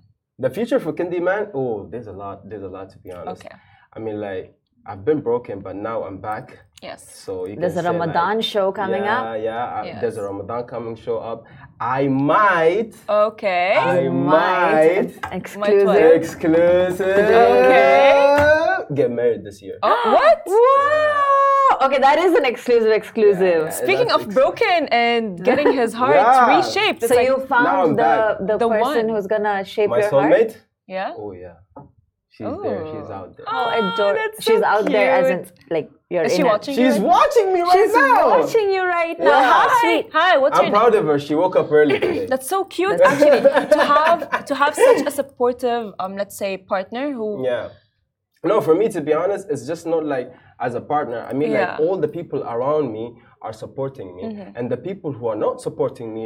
The 0.45 0.49
future 0.57 0.79
for 0.79 0.93
Kindi 0.93 1.21
Man, 1.21 1.43
oh, 1.53 1.87
there's 1.91 2.07
a 2.07 2.13
lot. 2.23 2.37
There's 2.49 2.63
a 2.63 2.73
lot 2.77 2.87
to 2.93 2.97
be 3.05 3.11
honest. 3.11 3.41
Okay. 3.45 3.55
I 3.95 3.99
mean, 4.05 4.17
like 4.29 4.45
I've 4.85 5.03
been 5.03 5.21
broken, 5.21 5.59
but 5.61 5.75
now 5.75 6.03
I'm 6.03 6.17
back. 6.17 6.59
Yes. 6.81 7.01
So 7.23 7.47
you 7.47 7.55
There's 7.55 7.73
can 7.73 7.79
a 7.79 7.83
say, 7.83 7.97
Ramadan 7.97 8.35
like, 8.37 8.43
show 8.45 8.71
coming 8.71 9.03
yeah, 9.03 9.21
up. 9.21 9.41
Yeah, 9.41 9.65
uh, 9.79 9.83
Yes. 9.83 10.01
There's 10.01 10.17
a 10.17 10.23
Ramadan 10.23 10.63
coming 10.67 10.95
show 10.95 11.17
up. 11.17 11.45
I 11.79 12.07
might. 12.07 12.93
Okay. 13.09 13.73
I 13.75 14.07
might. 14.09 15.11
Exclusive. 15.31 16.11
Exclusive. 16.21 17.17
Okay. 17.29 18.83
Get 18.93 19.09
married 19.11 19.43
this 19.43 19.61
year. 19.61 19.79
Oh, 19.81 20.01
what? 20.17 20.41
Whoa! 20.45 21.87
Okay, 21.87 21.99
that 21.99 22.19
is 22.19 22.33
an 22.33 22.45
exclusive 22.45 22.91
exclusive. 22.91 23.41
Yeah, 23.41 23.63
yeah. 23.65 23.69
Speaking 23.69 24.11
of 24.11 24.21
ex- 24.25 24.33
broken 24.33 24.87
and 24.89 25.43
getting 25.43 25.71
his 25.73 25.93
heart 25.99 26.15
Yeah. 26.15 26.57
reshaped, 26.57 27.01
So 27.03 27.15
like, 27.15 27.27
you 27.27 27.37
found 27.47 27.97
the 27.97 28.37
the, 28.47 28.57
The 28.57 28.69
person 28.69 29.07
one. 29.07 29.09
who's 29.09 29.27
gonna 29.27 29.65
shape 29.65 29.89
My 29.89 29.99
your 30.01 30.09
heart. 30.09 30.31
soulmate. 30.31 30.57
yeah. 30.87 31.13
Oh 31.17 31.31
yeah. 31.31 31.55
She's 32.37 32.47
there. 32.63 32.85
She's 32.85 33.09
out 33.09 33.37
there. 33.37 33.45
How 33.47 33.65
Oh, 33.65 33.93
adorable. 33.93 34.19
that's 34.21 34.43
so 34.45 34.53
She's 34.53 34.61
out 34.61 34.85
there 34.85 35.11
as 35.19 35.29
in, 35.29 35.39
like, 35.69 35.89
you're 36.09 36.23
Is 36.23 36.33
she 36.33 36.41
in 36.41 36.45
it. 36.45 36.49
watching 36.49 36.75
you? 36.77 36.85
She's 36.91 36.99
right 36.99 37.07
watching 37.15 37.53
me 37.53 37.61
right 37.61 37.67
now. 37.75 37.83
She's 37.83 37.93
now. 37.93 38.29
watching 38.39 38.67
you 38.75 38.83
right 38.85 39.17
now. 39.19 39.25
Yeah. 39.25 39.43
How 39.53 39.67
Hi, 39.69 39.81
sweet. 39.81 40.09
hi. 40.11 40.37
What's 40.37 40.57
I'm 40.59 40.65
your 40.65 40.71
proud 40.73 40.91
name? 40.93 41.01
of 41.03 41.07
her. 41.07 41.19
She 41.27 41.33
woke 41.35 41.55
up 41.55 41.71
early 41.71 41.97
today. 41.99 42.25
That's 42.31 42.47
so 42.49 42.65
cute, 42.65 42.99
actually, 43.09 43.41
to 43.41 43.79
have 43.95 44.45
to 44.49 44.55
have 44.55 44.75
such 44.75 45.01
a 45.07 45.11
supportive, 45.11 45.93
um, 45.99 46.15
let's 46.17 46.37
say, 46.37 46.57
partner 46.57 47.13
who. 47.13 47.45
Yeah. 47.45 47.69
No, 48.43 48.59
for 48.61 48.75
me, 48.75 48.89
to 48.89 49.01
be 49.01 49.13
honest, 49.13 49.47
it's 49.49 49.65
just 49.65 49.87
not 49.87 50.05
like 50.05 50.27
as 50.59 50.75
a 50.75 50.81
partner. 50.81 51.19
I 51.29 51.33
mean, 51.33 51.51
Yeah. 51.51 51.71
like 51.71 51.79
all 51.79 51.97
the 51.97 52.07
people 52.19 52.43
around 52.43 52.91
me 52.91 53.05
are 53.41 53.53
supporting 53.53 54.15
me, 54.17 54.23
Mm-hmm. 54.23 54.57
and 54.57 54.69
the 54.69 54.77
people 54.89 55.11
who 55.13 55.25
are 55.27 55.35
not 55.47 55.61
supporting 55.61 56.13
me 56.13 56.23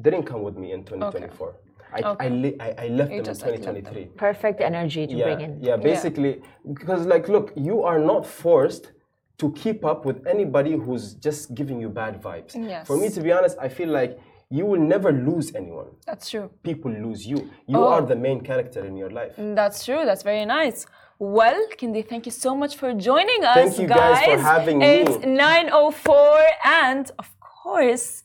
didn't 0.00 0.24
come 0.24 0.42
with 0.42 0.56
me 0.56 0.72
in 0.72 0.80
2024. 0.84 1.54
I, 1.94 2.00
I, 2.26 2.28
li- 2.28 2.56
I, 2.60 2.68
I 2.84 2.88
left 2.88 3.10
You 3.12 3.18
them 3.18 3.18
in 3.18 3.24
just, 3.24 3.42
like, 3.42 3.50
left 3.52 3.64
them. 3.64 3.74
2023. 3.76 4.04
Perfect 4.16 4.60
energy 4.60 5.06
to 5.06 5.14
yeah, 5.14 5.24
bring 5.24 5.40
in. 5.40 5.62
Yeah, 5.62 5.76
basically, 5.76 6.40
because 6.72 7.06
like, 7.06 7.28
look, 7.28 7.52
you 7.56 7.82
are 7.82 7.98
not 7.98 8.26
forced 8.26 8.92
to 9.38 9.52
keep 9.52 9.84
up 9.84 10.04
with 10.04 10.26
anybody 10.26 10.72
who's 10.76 11.14
just 11.14 11.54
giving 11.54 11.80
you 11.80 11.88
bad 11.88 12.22
vibes. 12.22 12.54
Yes. 12.54 12.86
For 12.86 12.96
me, 12.96 13.08
to 13.10 13.20
be 13.20 13.32
honest, 13.32 13.56
I 13.60 13.68
feel 13.68 13.88
like 13.88 14.18
you 14.50 14.64
will 14.66 14.80
never 14.80 15.10
lose 15.12 15.54
anyone. 15.54 15.86
That's 16.06 16.28
true. 16.30 16.50
People 16.62 16.92
lose 16.92 17.26
you. 17.26 17.38
You 17.66 17.78
Oh. 17.78 17.88
are 17.94 18.02
the 18.02 18.16
main 18.16 18.40
character 18.42 18.84
in 18.84 18.96
your 18.96 19.10
life. 19.10 19.34
Mm, 19.36 19.54
that's 19.56 19.84
true. 19.86 20.02
That's 20.04 20.22
very 20.22 20.44
nice. 20.44 20.86
Well, 21.18 21.58
Kindi, 21.78 22.02
thank 22.06 22.26
you 22.26 22.32
so 22.32 22.54
much 22.54 22.76
for 22.76 22.92
joining 22.94 23.44
us, 23.44 23.54
Thank 23.54 23.78
you 23.78 23.86
guys 23.86 24.18
for 24.24 24.38
having 24.38 24.78
me. 24.78 24.86
It's 25.02 25.16
9:04, 25.24 26.42
and 26.64 27.10
of 27.18 27.28
course, 27.40 28.24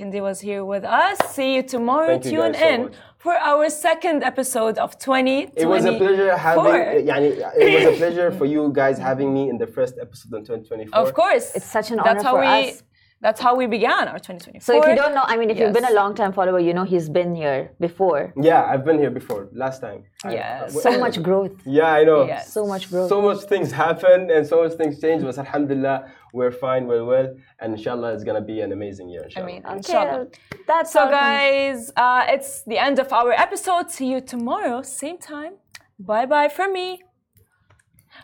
Kindi 0.00 0.22
was 0.22 0.40
here 0.40 0.64
with 0.64 0.84
us. 0.84 1.18
See 1.28 1.56
you 1.56 1.62
tomorrow. 1.62 2.18
Thank 2.18 2.22
Tune 2.22 2.32
you 2.32 2.42
in 2.44 2.92
so 2.92 2.98
for 3.18 3.34
our 3.34 3.68
second 3.68 4.22
episode 4.22 4.78
of 4.78 4.98
20. 4.98 5.50
It 5.54 5.66
was 5.66 5.84
a 5.84 5.98
pleasure 5.98 6.34
having. 6.34 7.06
it 7.06 7.84
was 7.84 7.94
a 7.94 7.98
pleasure 7.98 8.30
for 8.32 8.46
you 8.46 8.70
guys 8.72 8.96
having 8.96 9.34
me 9.34 9.50
in 9.50 9.58
the 9.58 9.66
first 9.66 9.98
episode 10.00 10.32
of 10.38 10.46
2024. 10.46 10.98
Of 10.98 11.12
course, 11.12 11.54
it's 11.54 11.66
such 11.66 11.90
an 11.90 11.98
That's 12.02 12.24
honor 12.24 12.30
for 12.30 12.40
we, 12.40 12.70
us. 12.70 12.82
That's 13.22 13.38
how 13.38 13.54
we 13.54 13.66
began 13.66 14.08
our 14.08 14.18
2024. 14.18 14.60
So 14.62 14.82
if 14.82 14.88
you 14.88 14.96
don't 14.96 15.14
know, 15.14 15.24
I 15.26 15.36
mean, 15.36 15.50
if 15.50 15.58
you've 15.58 15.74
been 15.74 15.84
a 15.84 15.92
long 15.92 16.14
time 16.14 16.32
follower, 16.32 16.58
you 16.58 16.72
know 16.72 16.84
he's 16.84 17.10
been 17.10 17.34
here 17.34 17.72
before. 17.78 18.32
Yeah, 18.40 18.64
I've 18.64 18.82
been 18.86 18.98
here 18.98 19.10
before. 19.10 19.48
Last 19.52 19.80
time. 19.82 20.04
Yeah. 20.24 20.68
So 20.68 20.98
much 20.98 21.22
growth. 21.22 21.52
Yeah, 21.66 21.92
I 21.92 22.04
know. 22.04 22.24
Yes. 22.26 22.50
So 22.50 22.66
much 22.66 22.88
growth. 22.90 23.10
So 23.10 23.20
much 23.20 23.40
things 23.52 23.70
happened 23.72 24.30
and 24.30 24.46
so 24.46 24.62
much 24.62 24.72
things 24.80 24.98
changed. 25.02 25.26
But 25.26 25.36
alhamdulillah, 25.36 26.10
we're 26.32 26.50
fine, 26.50 26.86
we're 26.86 27.04
well, 27.04 27.28
and 27.60 27.74
inshallah, 27.76 28.14
it's 28.14 28.24
gonna 28.24 28.40
be 28.40 28.60
an 28.62 28.72
amazing 28.72 29.10
year. 29.10 29.22
I 29.22 29.24
Inshallah. 29.26 29.46
mean, 29.46 29.62
Okay, 29.66 29.76
inshallah. 29.76 30.26
that's 30.66 30.92
So, 30.92 31.00
all 31.00 31.10
guys, 31.10 31.92
uh, 31.96 32.24
it's 32.28 32.62
the 32.62 32.78
end 32.78 32.98
of 33.00 33.12
our 33.12 33.32
episode. 33.32 33.90
See 33.90 34.06
you 34.12 34.20
tomorrow, 34.22 34.80
same 34.82 35.18
time. 35.18 35.54
Bye 35.98 36.24
bye 36.26 36.48
from 36.48 36.72
me. 36.72 37.02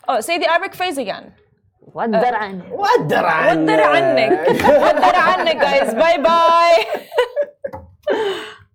Oh, 0.09 0.21
say 0.21 0.39
the 0.39 0.49
Arabic 0.51 0.75
phrase 0.75 0.97
again. 0.97 1.35
ودر 1.97 2.35
عنه. 2.35 2.65
ودر 2.73 3.27
عنك. 3.27 3.59
ودر 3.59 3.83
عنك 3.83 4.33
ودر 4.69 5.17
عنك 5.17 5.59
guys. 5.61 5.95
Bye 5.95 6.19
bye. 6.27 6.79